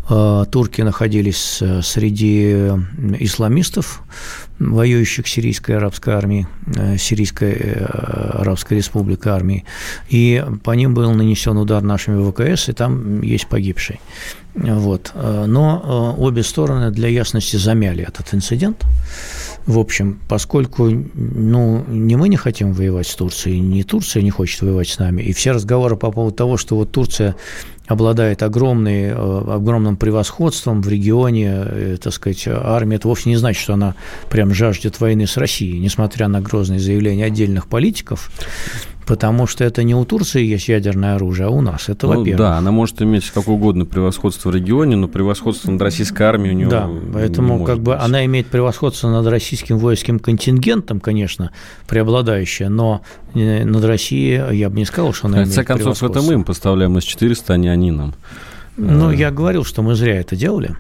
[0.09, 2.71] э, турки находились э, среди
[3.19, 4.03] исламистов,
[4.59, 9.65] воюющих сирийской арабской армии, э, сирийской э, арабской республикой армии,
[10.09, 14.01] и по ним был нанесен удар нашими ВКС, и там есть погибший.
[14.55, 15.13] Вот.
[15.15, 18.85] Э, но обе стороны для ясности замяли этот инцидент.
[19.67, 24.63] В общем, поскольку ну, не мы не хотим воевать с Турцией, не Турция не хочет
[24.63, 27.35] воевать с нами, и все разговоры по поводу того, что вот Турция
[27.89, 33.61] обладает огромной, э, огромным превосходством в регионе, э, так сказать, армия, это вовсе не значит,
[33.61, 33.97] что она
[34.31, 38.31] прям жаждет войны с Россией, несмотря на грозные заявления отдельных политиков.
[39.07, 41.89] Потому что это не у Турции есть ядерное оружие, а у нас.
[41.89, 42.39] Это ну, во-первых.
[42.39, 46.57] Да, она может иметь как угодно превосходство в регионе, но превосходство над российской армией у
[46.57, 48.01] нее Да, поэтому как бы быть.
[48.03, 51.53] она имеет превосходство над российским воинским контингентом, конечно,
[51.87, 53.03] преобладающее, но
[53.35, 56.45] э, над Россией я бы не сказал, что она В конце концов, это мы им
[56.45, 58.15] поставляем С-400, а не они нам.
[58.77, 60.77] Ну, я говорил, что мы зря это делали.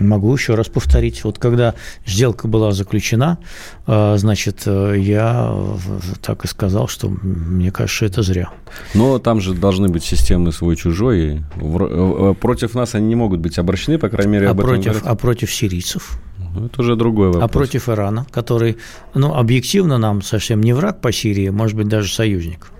[0.00, 1.24] Могу еще раз повторить.
[1.24, 1.74] Вот когда
[2.06, 3.38] сделка была заключена,
[3.86, 5.54] э, значит, э, я
[6.22, 8.50] так и сказал, что мне кажется, это зря.
[8.94, 11.42] Но там же должны быть системы свой-чужой.
[11.60, 15.08] Э, против нас они не могут быть обращены, по крайней мере, а об против, этом
[15.08, 16.18] А против сирийцев?
[16.54, 17.44] Ну, это уже другой вопрос.
[17.44, 18.78] А против Ирана, который,
[19.14, 22.72] ну, объективно нам совсем не враг по Сирии, может быть, даже союзник.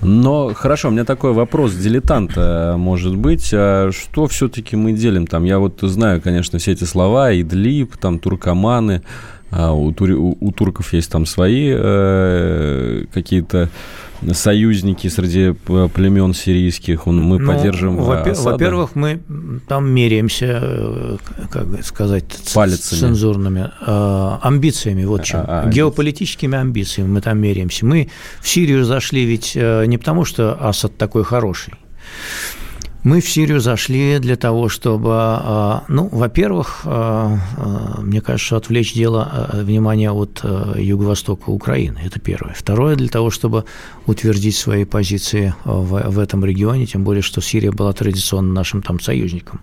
[0.00, 3.50] Но хорошо, у меня такой вопрос дилетанта может быть.
[3.52, 5.44] А что все-таки мы делим там?
[5.44, 9.02] Я вот знаю, конечно, все эти слова, Идлиб, там туркоманы,
[9.50, 13.70] а у, тур, у, у турков есть там свои э, какие-то
[14.32, 17.06] союзники среди племен сирийских.
[17.06, 19.20] Мы ну, поддерживаем во- Во-первых, мы
[19.68, 21.16] там меряемся, э,
[21.50, 23.00] как сказать, Палецами.
[23.00, 25.04] цензурными э, амбициями.
[25.04, 25.40] Вот чем.
[25.40, 27.86] А, а, Геополитическими амбициями мы там меряемся.
[27.86, 31.74] Мы в Сирию зашли ведь э, не потому, что Асад такой хороший.
[33.04, 38.92] Мы в Сирию зашли для того, чтобы, а, ну, во-первых, а, а, мне кажется, отвлечь
[38.92, 40.42] дело внимания от
[40.76, 41.98] юго-востока Украины.
[42.04, 42.54] Это первое.
[42.54, 43.64] Второе, для того, чтобы
[44.06, 48.98] утвердить свои позиции в, в этом регионе, тем более, что Сирия была традиционно нашим там
[48.98, 49.60] союзником.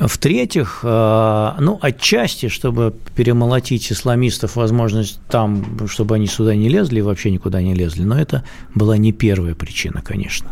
[0.00, 7.62] В-третьих, ну, отчасти, чтобы перемолотить исламистов, возможность там, чтобы они сюда не лезли, вообще никуда
[7.62, 8.42] не лезли, но это
[8.74, 10.50] была не первая причина, конечно.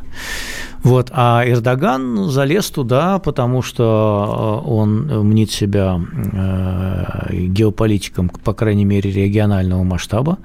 [0.82, 1.10] Вот.
[1.12, 6.00] А Эрдоган залез туда, потому что э, он мнит себя
[6.32, 10.38] э, геополитиком, по крайней мере, регионального масштаба.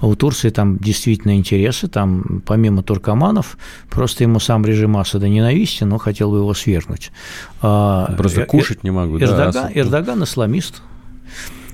[0.00, 3.58] У Турции там действительно интересы, там помимо туркоманов,
[3.90, 7.12] просто ему сам режим Асада ненавистен, но хотел бы его свергнуть.
[7.60, 9.18] А, просто э, кушать не могу.
[9.18, 10.82] Эрдоган, да, Эрдоган исламист.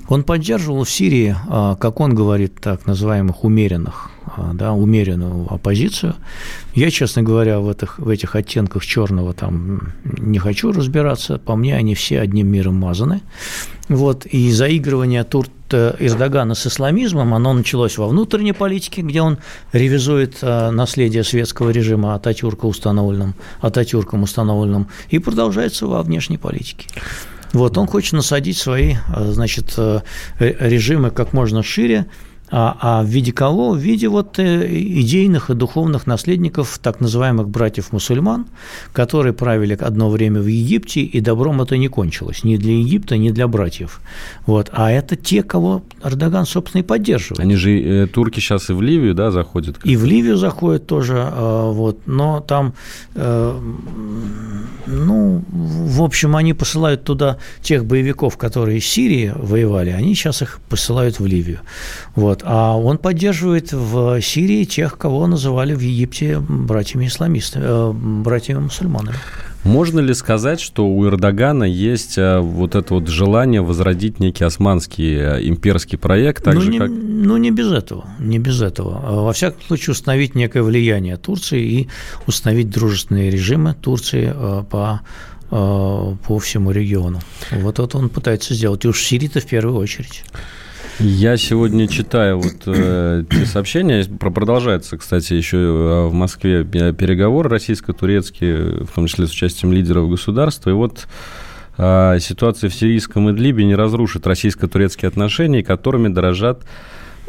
[0.09, 4.11] Он поддерживал в Сирии, а, как он говорит, так называемых умеренных,
[4.53, 6.15] да, умеренную оппозицию.
[6.73, 11.37] Я, честно говоря, в этих, в этих оттенках черного там не хочу разбираться.
[11.37, 13.21] По мне, они все одним миром мазаны.
[13.89, 19.37] Вот, и заигрывание Тур Эрдогана с исламизмом, оно началось во внутренней политике, где он
[19.73, 26.87] ревизует а, наследие светского режима Ататюрка установленным, Ататюрком установленным, и продолжается во внешней политике.
[27.53, 30.01] Вот, он хочет насадить свои, э, значит, э,
[30.39, 32.05] режимы как можно шире,
[32.51, 33.71] а, а в виде кого?
[33.71, 38.47] В виде вот э, идейных и духовных наследников так называемых братьев-мусульман,
[38.91, 43.29] которые правили одно время в Египте, и добром это не кончилось ни для Египта, ни
[43.29, 44.01] для братьев.
[44.45, 44.69] Вот.
[44.73, 47.39] А это те, кого Эрдоган, собственно, и поддерживает.
[47.39, 49.77] Они же, э, турки сейчас и в Ливию, да, заходят?
[49.85, 52.73] И в Ливию заходят тоже, э, вот, но там,
[53.15, 53.59] э,
[54.87, 60.59] ну, в общем, они посылают туда тех боевиков, которые из Сирии воевали, они сейчас их
[60.67, 61.59] посылают в Ливию.
[62.15, 62.40] Вот.
[62.43, 69.17] А он поддерживает в Сирии тех, кого называли в Египте братьями исламистами, э, братьями мусульманами.
[69.63, 75.15] Можно ли сказать, что у Эрдогана есть э, вот это вот желание возродить некий османский
[75.15, 76.89] э, имперский проект, так ну, же, не, как...
[76.89, 79.23] ну, не без этого, не без этого.
[79.23, 81.87] Во всяком случае, установить некое влияние Турции и
[82.25, 84.33] установить дружественные режимы Турции
[84.69, 85.01] по
[85.49, 87.19] по всему региону.
[87.51, 88.85] Вот это он пытается сделать.
[88.85, 90.23] И уж в Сирии-то в первую очередь.
[91.03, 98.85] Я сегодня читаю вот э, те сообщения, продолжается, кстати, еще э, в Москве переговоры российско-турецкие,
[98.85, 101.07] в том числе с участием лидеров государства, и вот
[101.79, 106.65] э, ситуация в сирийском Идлибе не разрушит российско-турецкие отношения, которыми дорожат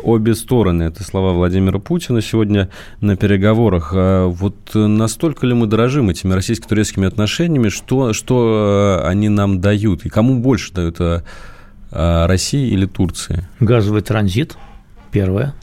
[0.03, 0.83] обе стороны.
[0.83, 2.69] Это слова Владимира Путина сегодня
[3.01, 3.93] на переговорах.
[3.95, 10.05] А вот настолько ли мы дорожим этими российско-турецкими отношениями, что, что э, они нам дают?
[10.05, 11.01] И кому больше дают?
[11.93, 13.47] А, России или Турции?
[13.61, 14.57] Газовый транзит,
[15.11, 15.55] первое.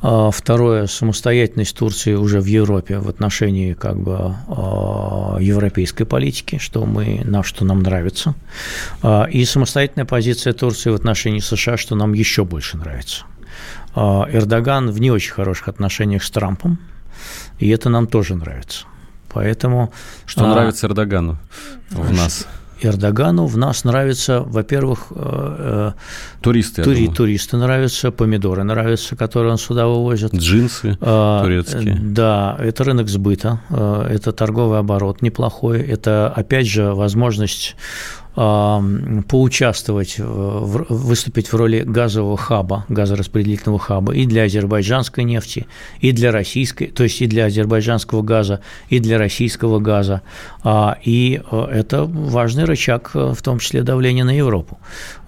[0.00, 6.84] А, второе, самостоятельность Турции уже в Европе в отношении как бы а, европейской политики, что,
[6.84, 8.34] мы, на, что нам нравится.
[9.30, 13.24] И самостоятельная позиция Турции в отношении США, что нам еще больше нравится.
[13.94, 16.78] Эрдоган в не очень хороших отношениях с Трампом,
[17.58, 18.86] и это нам тоже нравится.
[19.28, 19.92] Поэтому...
[20.26, 21.38] Что нравится Эрдогану
[21.90, 22.46] в нас?
[22.84, 29.58] Эрдогану в нас нравится, во-первых, э, э, туристы, тури, туристы нравятся, помидоры нравятся, которые он
[29.58, 30.34] сюда вывозит.
[30.34, 31.98] Джинсы а, турецкие.
[32.00, 37.76] Да, это рынок сбыта, э, это торговый оборот неплохой, это, опять же, возможность
[38.34, 45.66] поучаствовать, выступить в роли газового хаба, газораспределительного хаба и для азербайджанской нефти,
[46.00, 50.22] и для российской, то есть и для азербайджанского газа, и для российского газа.
[50.64, 54.78] А, и э, это важный рычаг, э, в том числе давления на Европу.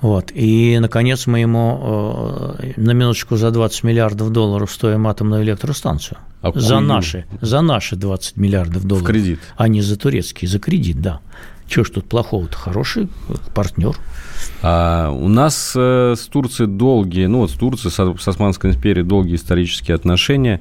[0.00, 0.30] Вот.
[0.34, 6.18] И, наконец, мы ему э, на минуточку за 20 миллиардов долларов стоим атомную электростанцию.
[6.42, 9.08] А за наши, за наши 20 миллиардов долларов.
[9.08, 9.40] В кредит.
[9.56, 11.20] А не за турецкие, за кредит, да.
[11.66, 12.56] Чего ж тут плохого-то?
[12.56, 13.08] Хороший
[13.54, 13.96] партнер.
[14.62, 19.06] А у нас э, с Турцией долгие, ну вот с Турцией, с, с Османской империей
[19.06, 20.60] долгие исторические отношения.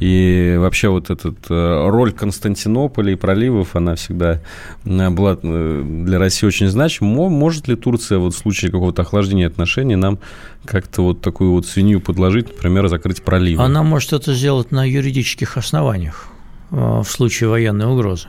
[0.00, 4.40] И вообще вот эта э, роль Константинополя и проливов, она всегда
[4.84, 7.28] э, была для России очень значима.
[7.28, 10.18] Может ли Турция вот в случае какого-то охлаждения отношений нам
[10.64, 13.62] как-то вот такую вот свинью подложить, например, закрыть проливы?
[13.62, 16.26] Она может это сделать на юридических основаниях
[16.70, 18.28] в случае военной угрозы.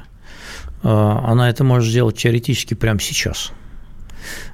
[0.86, 3.52] А, она это может сделать теоретически прямо сейчас.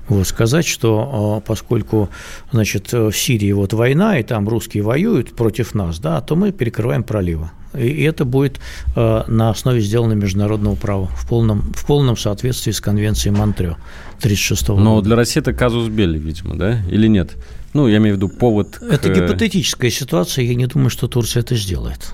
[0.07, 2.09] Вот, сказать, что а, поскольку
[2.51, 7.03] значит, в Сирии вот война, и там русские воюют против нас, да, то мы перекрываем
[7.03, 7.51] проливы.
[7.77, 8.59] И это будет
[8.95, 13.77] на основе сделано международного права в полном, в полном соответствии с конвенцией Монтрео
[14.17, 14.81] 1936 года.
[14.81, 16.81] Но для России это казус Белли, видимо, да?
[16.89, 17.37] Или нет?
[17.73, 18.77] Ну, я имею в виду повод...
[18.77, 18.83] К...
[18.83, 22.13] Это гипотетическая ситуация, я не думаю, что Турция это сделает.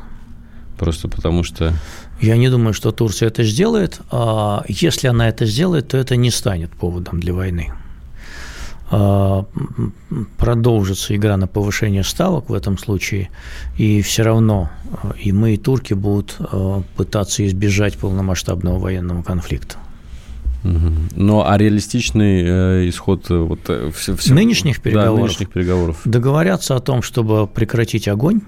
[0.77, 1.73] Просто потому что...
[2.21, 4.01] Я не думаю, что Турция это сделает.
[4.12, 7.73] А если она это сделает, то это не станет поводом для войны.
[8.89, 9.45] А,
[10.38, 13.30] продолжится игра на повышение ставок в этом случае,
[13.77, 14.69] и все равно
[15.03, 19.75] а, и мы, и турки будут а, пытаться избежать полномасштабного военного конфликта.
[20.63, 26.01] Ну, а реалистичный э, исход э, вот, э, все, все, нынешних, переговоров, да, нынешних переговоров
[26.03, 28.41] договорятся о том, чтобы прекратить огонь,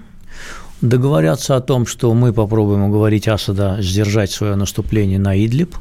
[0.80, 5.76] договорятся о том, что мы попробуем уговорить Асада сдержать свое наступление на Идлиб,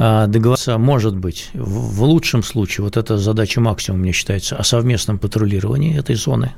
[0.00, 5.18] а, договориться, может быть, в лучшем случае, вот эта задача максимум, мне считается, о совместном
[5.18, 6.52] патрулировании этой зоны,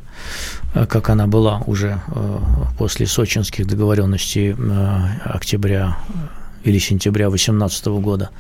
[0.75, 4.55] а, как она была уже а, после сочинских договоренностей
[5.25, 5.97] октября
[6.65, 8.31] или сентября 2018 года.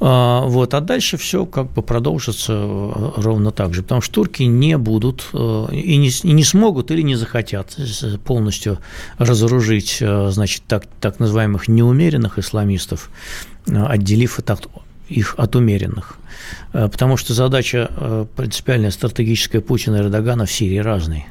[0.00, 4.44] А, вот, а дальше все как бы продолжится э, ровно так же, потому что турки
[4.44, 7.76] не будут э, и не, не смогут или не захотят
[8.24, 8.78] полностью
[9.18, 13.10] разоружить, э, значит, так, так называемых неумеренных исламистов,
[13.66, 14.68] отделив от,
[15.08, 16.16] их от умеренных.
[16.72, 21.26] Потому что задача принципиальная, стратегическая Путина и Эрдогана в Сирии разные.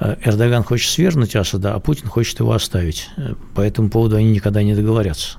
[0.00, 3.10] Эрдоган хочет свергнуть Асада, а Путин хочет его оставить.
[3.54, 5.38] По этому поводу они никогда не договорятся.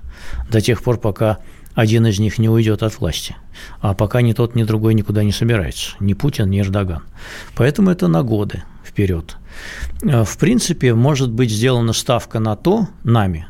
[0.51, 1.39] До тех пор, пока
[1.73, 3.35] один из них не уйдет от власти.
[3.79, 5.95] А пока ни тот, ни другой никуда не собирается.
[5.99, 7.03] Ни Путин, ни Эрдоган.
[7.55, 9.37] Поэтому это на годы вперед.
[10.03, 13.47] А, в принципе, может быть сделана ставка на то, нами,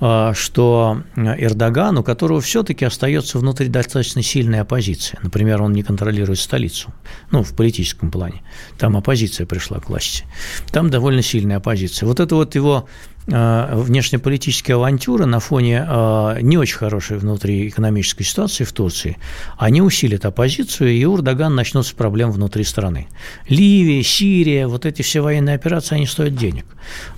[0.00, 6.38] а, что Эрдоган, у которого все-таки остается внутри достаточно сильная оппозиция, например, он не контролирует
[6.38, 6.92] столицу,
[7.30, 8.42] ну, в политическом плане,
[8.78, 10.24] там оппозиция пришла к власти,
[10.70, 12.06] там довольно сильная оппозиция.
[12.06, 18.64] Вот это вот его э, внешнеполитические авантюры на фоне э, не очень хорошей внутриэкономической ситуации
[18.64, 19.18] в Турции,
[19.56, 23.08] они усилят оппозицию, и у Эрдогана начнутся проблемы внутри страны.
[23.48, 26.64] Ливия, Сирия, вот эти все военные операции, они стоят денег.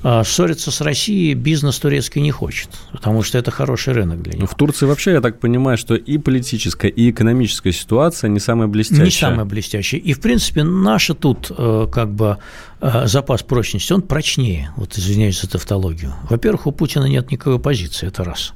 [0.03, 4.41] А ссориться с Россией бизнес турецкий не хочет, потому что это хороший рынок для них.
[4.41, 8.69] Ну, в Турции вообще, я так понимаю, что и политическая, и экономическая ситуация не самая
[8.69, 9.05] блестящая.
[9.05, 10.01] Не самая блестящая.
[10.01, 15.41] И, в принципе, наша тут э, как бы э, запас прочности, он прочнее, вот извиняюсь
[15.41, 16.15] за тавтологию.
[16.29, 18.53] Во-первых, у Путина нет никакой позиции, это раз.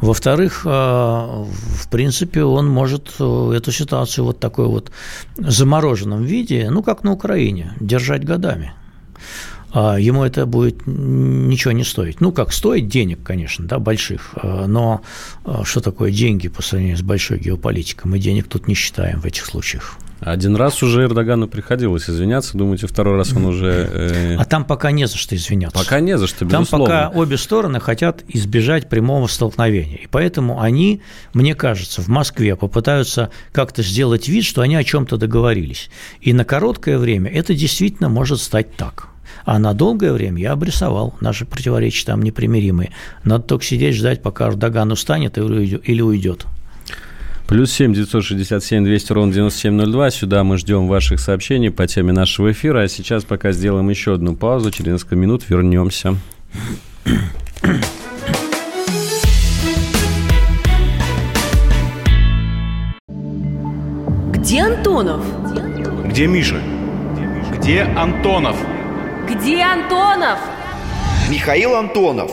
[0.00, 4.92] Во-вторых, э, в принципе, он может эту ситуацию вот такой вот
[5.36, 8.72] замороженном виде, ну, как на Украине, держать годами.
[9.74, 12.20] А ему это будет ничего не стоить.
[12.20, 15.02] Ну, как стоит денег, конечно, да, больших, а, но
[15.44, 18.08] а, что такое деньги по сравнению с большой геополитикой?
[18.08, 19.96] Мы денег тут не считаем в этих случаях.
[20.24, 23.90] Один раз уже Эрдогану приходилось извиняться, думаете, второй раз он уже...
[23.92, 24.36] Э...
[24.36, 25.78] А там пока не за что извиняться.
[25.78, 26.86] Пока не за что, безусловно.
[26.86, 29.98] Там пока обе стороны хотят избежать прямого столкновения.
[29.98, 31.02] И поэтому они,
[31.34, 35.90] мне кажется, в Москве попытаются как-то сделать вид, что они о чем-то договорились.
[36.22, 39.08] И на короткое время это действительно может стать так.
[39.44, 42.92] А на долгое время я обрисовал наши противоречия там непримиримые.
[43.24, 46.46] Надо только сидеть, ждать, пока Эрдоган устанет или уйдет.
[47.54, 50.10] Плюс семь девятьсот шестьдесят семь двести ровно девяносто семь ноль два.
[50.10, 52.80] Сюда мы ждем ваших сообщений по теме нашего эфира.
[52.80, 54.72] А сейчас пока сделаем еще одну паузу.
[54.72, 56.16] Через несколько минут вернемся.
[64.32, 65.24] Где Антонов?
[66.06, 66.60] Где Миша?
[67.56, 68.56] Где Антонов?
[69.30, 70.40] Где Антонов?
[71.30, 72.32] Михаил Антонов.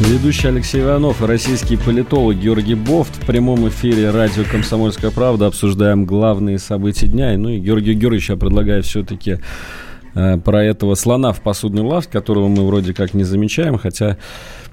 [0.00, 6.04] Ведущий Алексей Иванов и российский политолог Георгий Бофт в прямом эфире радио «Комсомольская правда» обсуждаем
[6.04, 7.36] главные события дня.
[7.36, 9.38] Ну и Георгию Георгиевичу я предлагаю все-таки
[10.14, 14.18] э, про этого слона в посудной лавке, которого мы вроде как не замечаем, хотя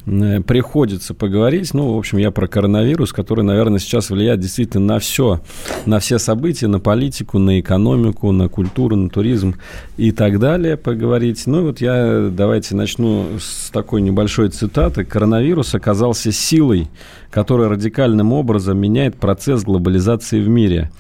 [0.06, 1.74] приходится поговорить.
[1.74, 5.42] Ну, в общем, я про коронавирус, который, наверное, сейчас влияет действительно на все,
[5.86, 9.56] на все события, на политику, на экономику, на культуру, на туризм
[9.98, 11.48] и так далее поговорить.
[11.48, 15.06] Ну, вот я давайте начну с такой небольшой цитаты.
[15.06, 16.88] Коронавирус оказался силой,
[17.32, 20.92] которая радикальным образом меняет процесс глобализации в мире.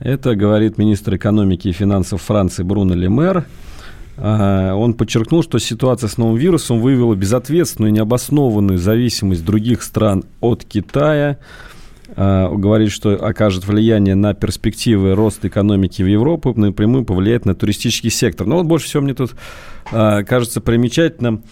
[0.00, 3.46] Это говорит министр экономики и финансов Франции Бруно Лемер–
[4.16, 10.64] он подчеркнул, что ситуация с новым вирусом выявила безответственную и необоснованную зависимость других стран от
[10.64, 11.38] Китая.
[12.16, 18.46] Говорит, что окажет влияние на перспективы роста экономики в Европе, напрямую повлияет на туристический сектор.
[18.46, 19.34] Но вот больше всего мне тут
[19.90, 21.42] кажется примечательным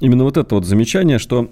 [0.00, 1.50] именно вот это вот замечание, что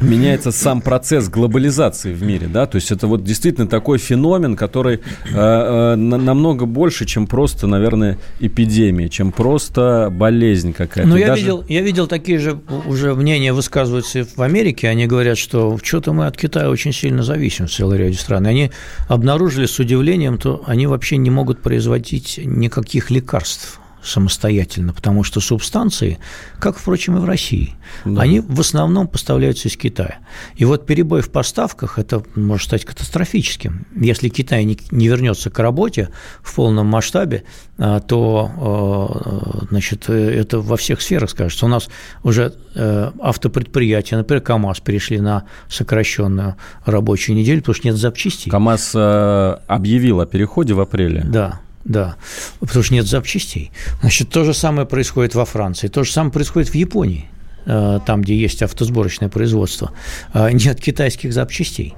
[0.00, 4.96] меняется сам процесс глобализации в мире, да, то есть это вот действительно такой феномен, который
[4.96, 5.00] э,
[5.34, 11.08] э, намного больше, чем просто, наверное, эпидемия, чем просто болезнь какая-то.
[11.08, 11.42] Ну, я, Даже...
[11.42, 16.26] видел, я видел такие же уже мнения высказываются в Америке, они говорят, что что-то мы
[16.26, 18.46] от Китая очень сильно зависим в целой ряде стран.
[18.46, 18.70] Они
[19.08, 26.18] обнаружили с удивлением, то они вообще не могут производить никаких лекарств самостоятельно, потому что субстанции,
[26.58, 27.74] как, впрочем, и в России,
[28.04, 28.22] да.
[28.22, 30.18] они в основном поставляются из Китая.
[30.56, 33.86] И вот перебой в поставках, это может стать катастрофическим.
[33.94, 36.08] Если Китай не, не вернется к работе
[36.42, 37.44] в полном масштабе,
[37.78, 41.66] а, то а, значит, это во всех сферах скажется.
[41.66, 41.88] У нас
[42.22, 48.50] уже э, автопредприятия, например, КАМАЗ, перешли на сокращенную рабочую неделю, потому что нет запчастей.
[48.50, 51.24] КАМАЗ э, объявил о переходе в апреле.
[51.24, 51.60] Да.
[51.84, 52.16] Да,
[52.60, 53.70] потому что нет запчастей.
[54.00, 57.28] Значит, то же самое происходит во Франции, то же самое происходит в Японии
[57.64, 59.92] э, там, где есть автосборочное производство,
[60.34, 61.94] э, нет китайских запчастей.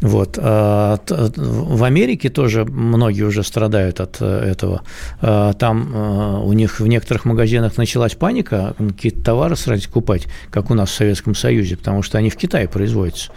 [0.00, 0.38] Вот.
[0.40, 4.82] А, в Америке тоже многие уже страдают от э, этого.
[5.20, 10.70] А, там э, у них в некоторых магазинах началась паника, какие-то товары сразу покупать, как
[10.70, 13.30] у нас в Советском Союзе, потому что они в Китае производятся.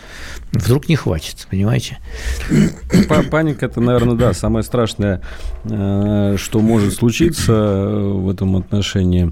[0.52, 1.98] Вдруг не хватит, понимаете?
[3.30, 5.22] Паника– это, наверное, да, самое страшное,
[5.66, 9.32] э, что может случиться в этом отношении.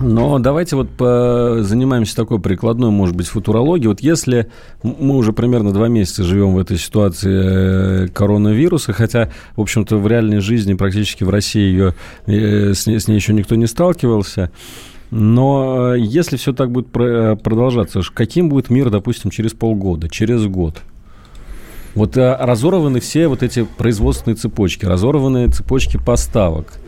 [0.00, 3.88] Но давайте вот занимаемся такой прикладной, может быть, футурологией.
[3.88, 4.50] Вот если
[4.82, 10.06] мы уже примерно два месяца живем в этой ситуации э, коронавируса, хотя, в общем-то, в
[10.06, 11.94] реальной жизни практически в России ее,
[12.26, 14.50] э, с, ней, с ней еще никто не сталкивался,
[15.10, 20.46] Но э, если все так будет про- продолжаться, каким будет мир, допустим, через полгода, через
[20.46, 20.78] год?
[21.94, 26.78] Вот разорваны все вот эти производственные цепочки, разорваны цепочки поставок.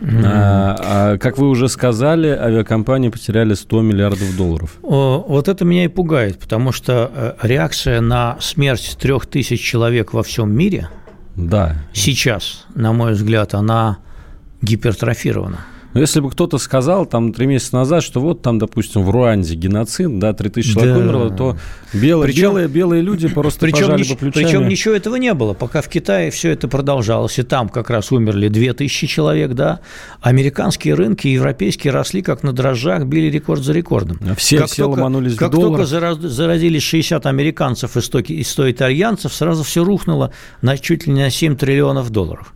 [0.00, 0.22] Mm-hmm.
[0.24, 4.78] А, а, как вы уже сказали, авиакомпании потеряли 100 миллиардов долларов.
[4.82, 10.22] Вот это меня и пугает, потому что э, реакция на смерть трех тысяч человек во
[10.22, 10.88] всем мире
[11.36, 11.76] да.
[11.92, 13.98] сейчас, на мой взгляд, она
[14.62, 15.60] гипертрофирована.
[15.92, 19.54] Но если бы кто-то сказал там три месяца назад, что вот там, допустим, в Руанде
[19.54, 21.00] геноцид, да, 3000 человек да.
[21.00, 21.56] умерло, то
[21.92, 24.44] белые, причем, белые, белые люди просто причем, пожали бы плечами.
[24.44, 28.12] Причем ничего этого не было, пока в Китае все это продолжалось, и там как раз
[28.12, 29.80] умерли 2000 человек, да.
[30.20, 34.18] Американские рынки, европейские росли как на дрожжах, били рекорд за рекордом.
[34.28, 35.86] А все, как все только, ломанулись как в доллар.
[35.86, 40.32] только заразились 60 американцев и 100, и 100 итальянцев, сразу все рухнуло
[40.62, 42.54] на чуть ли не на 7 триллионов долларов.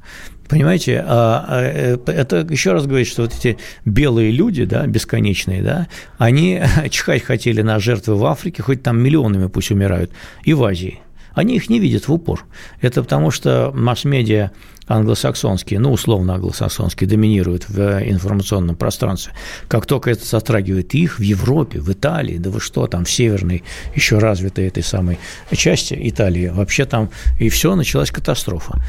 [0.49, 5.63] Понимаете, а, а, э, это еще раз говорит, что вот эти белые люди, да, бесконечные,
[5.63, 5.89] да,
[6.19, 10.11] они чихать хотели на жертвы в Африке, хоть там миллионами пусть умирают,
[10.45, 11.01] и в Азии.
[11.35, 12.45] Они их не видят в упор.
[12.81, 14.53] Это потому, что масс-медиа
[14.87, 19.33] англосаксонские, ну, условно англосаксонские, доминируют в информационном пространстве.
[19.67, 23.65] Как только это затрагивает их в Европе, в Италии, да вы что, там в северной,
[23.95, 25.19] еще развитой этой самой
[25.53, 28.81] части Италии, вообще там и все, началась катастрофа.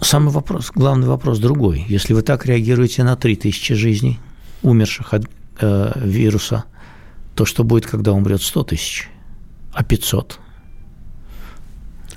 [0.00, 1.84] Самый вопрос, главный вопрос другой.
[1.88, 4.20] Если вы так реагируете на 3000 жизней,
[4.62, 5.26] умерших от
[5.60, 6.64] э, вируса,
[7.34, 9.08] то что будет, когда умрет 100 тысяч,
[9.72, 10.38] а 500?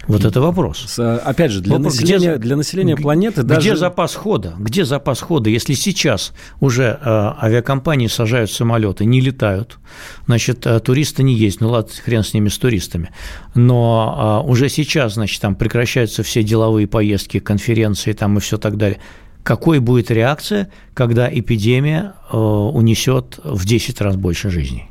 [0.08, 0.99] Вот это вопрос.
[0.99, 3.62] Опять же, для вопрос, населения, где, для населения планеты даже...
[3.62, 4.56] Где запас хода?
[4.58, 5.49] Где запас хода?
[5.49, 9.78] Если сейчас уже э, авиакомпании сажают самолеты, не летают,
[10.26, 13.12] значит, э, туристы не есть, ну ладно, хрен с ними, с туристами,
[13.54, 18.78] но э, уже сейчас, значит, там прекращаются все деловые поездки, конференции там и все так
[18.78, 18.99] далее.
[19.43, 24.90] Какой будет реакция, когда эпидемия э, унесет в 10 раз больше жизней?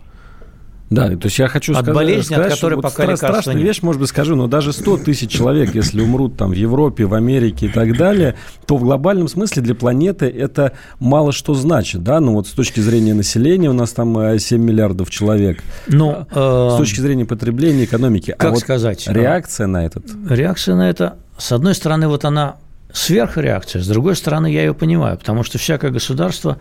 [0.90, 3.54] Да, то есть я хочу от сказать, болезни, сказать, от которой вот пока стра- страшная
[3.54, 3.64] нет.
[3.64, 7.14] вещь, может быть, скажу, но даже 100 тысяч человек, если умрут там в Европе, в
[7.14, 8.34] Америке и так далее,
[8.66, 12.80] то в глобальном смысле для планеты это мало что значит, да, ну вот с точки
[12.80, 17.84] зрения населения у нас там 7 э, миллиардов человек, ну, э, с точки зрения потребления,
[17.84, 18.34] экономики.
[18.36, 19.06] Как а вот сказать?
[19.06, 20.06] Реакция на этот?
[20.28, 22.56] Реакция на это, с одной стороны, вот она
[22.92, 23.82] сверхреакция.
[23.82, 26.56] С другой стороны, я ее понимаю, потому что всякое государство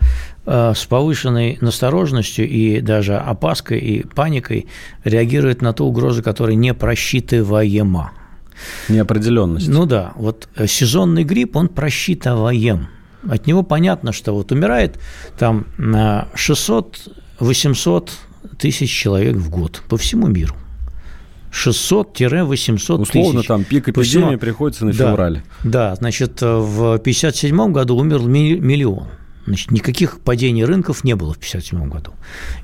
[0.46, 4.66] э, с повышенной настороженностью и даже опаской и паникой
[5.04, 8.12] реагирует на ту угрозу, которая не просчитываема.
[8.88, 9.68] Неопределенность.
[9.68, 12.88] Ну да, вот э, сезонный грипп, он просчитываем.
[13.28, 14.98] От него понятно, что вот умирает
[15.38, 18.10] там 600-800
[18.58, 20.54] тысяч человек в год по всему миру.
[21.52, 23.16] 600-800 тысяч.
[23.16, 24.38] Условно, там пик эпидемии Почему?
[24.38, 25.42] приходится на февраль.
[25.64, 29.08] Да, значит, в 1957 году умер миллион.
[29.46, 32.12] Значит, никаких падений рынков не было в 1957 году.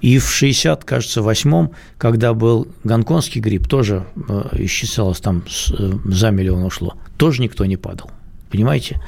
[0.02, 6.30] И в 60, кажется, восьмом, когда был гонконгский грипп, тоже э, исчислялось там э, за
[6.30, 8.10] миллион ушло, тоже никто не падал.
[8.50, 9.00] Понимаете?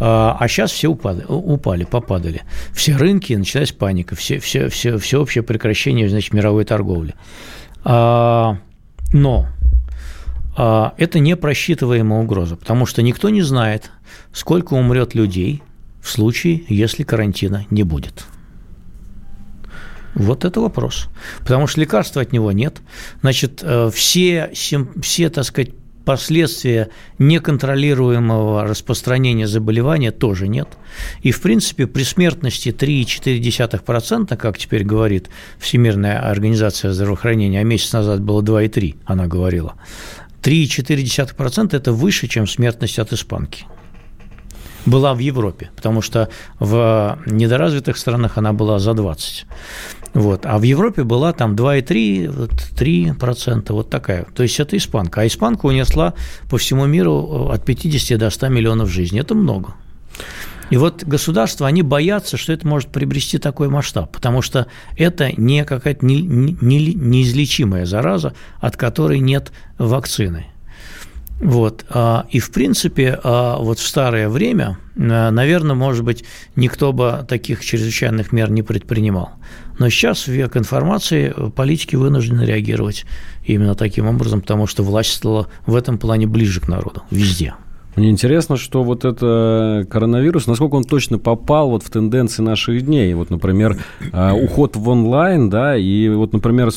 [0.00, 2.42] А, а сейчас все упали, упали, попадали.
[2.72, 7.14] Все рынки, началась паника, все, все, все, всеобщее прекращение значит, мировой торговли.
[7.84, 8.58] А,
[9.12, 9.48] но
[10.56, 13.90] а, это непросчитываемая угроза, потому что никто не знает,
[14.32, 15.62] сколько умрет людей
[16.00, 18.26] в случае, если карантина не будет.
[20.14, 21.08] Вот это вопрос.
[21.40, 22.80] Потому что лекарства от него нет.
[23.20, 24.50] Значит, э, все,
[25.00, 25.70] все так сказать,
[26.08, 26.88] последствия
[27.18, 30.68] неконтролируемого распространения заболевания тоже нет.
[31.20, 35.28] И, в принципе, при смертности 3,4%, как теперь говорит
[35.58, 39.74] Всемирная организация здравоохранения, а месяц назад было 2,3%, она говорила,
[40.42, 43.66] 3,4%– это выше, чем смертность от испанки
[44.86, 46.28] была в Европе, потому что
[46.58, 49.46] в недоразвитых странах она была за 20.
[50.14, 50.46] Вот.
[50.46, 54.26] А в Европе была там 2,3, вот, 3%, вот такая.
[54.34, 55.20] То есть это испанка.
[55.20, 56.14] А испанка унесла
[56.50, 59.20] по всему миру от 50 до 100 миллионов жизней.
[59.20, 59.74] Это много.
[60.70, 65.64] И вот государства, они боятся, что это может приобрести такой масштаб, потому что это не
[65.64, 70.46] какая-то не, не, неизлечимая зараза, от которой нет вакцины.
[71.40, 71.84] Вот.
[71.88, 76.24] А, и, в принципе, а, вот в старое время, а, наверное, может быть,
[76.56, 79.30] никто бы таких чрезвычайных мер не предпринимал.
[79.78, 83.04] Но сейчас, в век информации, политики вынуждены реагировать
[83.44, 87.54] именно таким образом, потому что власть стала в этом плане ближе к народу, везде.
[87.96, 93.12] Мне интересно, что вот это коронавирус, насколько он точно попал вот в тенденции наших дней.
[93.14, 93.76] Вот, например,
[94.12, 96.70] а, уход в онлайн, да, и вот, например,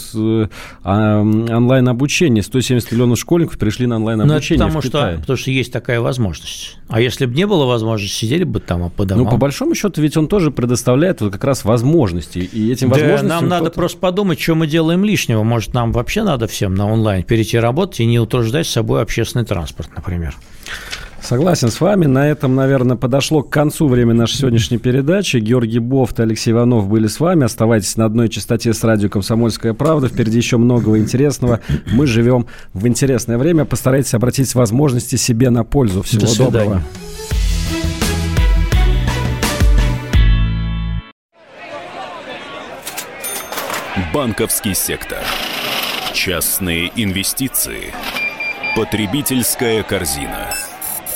[0.83, 2.41] а, онлайн-обучение.
[2.41, 5.13] 170 миллионов школьников пришли на онлайн-обучение ну, потому, в Китае.
[5.13, 6.77] Что, потому что есть такая возможность.
[6.87, 9.25] А если бы не было возможности, сидели бы там по домам.
[9.25, 12.39] Ну, по большому счету, ведь он тоже предоставляет вот как раз возможности.
[12.39, 13.29] И этим да, возможностям...
[13.29, 15.43] нам надо просто подумать, что мы делаем лишнего.
[15.43, 19.45] Может, нам вообще надо всем на онлайн перейти работать и не утруждать с собой общественный
[19.45, 20.35] транспорт, например.
[21.21, 22.07] Согласен с вами.
[22.07, 25.37] На этом, наверное, подошло к концу время нашей сегодняшней передачи.
[25.37, 27.45] Георгий Бофт и Алексей Иванов были с вами.
[27.45, 30.07] Оставайтесь на одной частоте с радио «Комсомольская правда».
[30.07, 31.61] Впереди еще многого интересного.
[31.91, 33.65] Мы живем в интересное время.
[33.65, 36.01] Постарайтесь обратить возможности себе на пользу.
[36.01, 36.81] Всего До доброго.
[44.13, 45.19] Банковский сектор.
[46.13, 47.93] Частные инвестиции.
[48.75, 50.49] Потребительская корзина.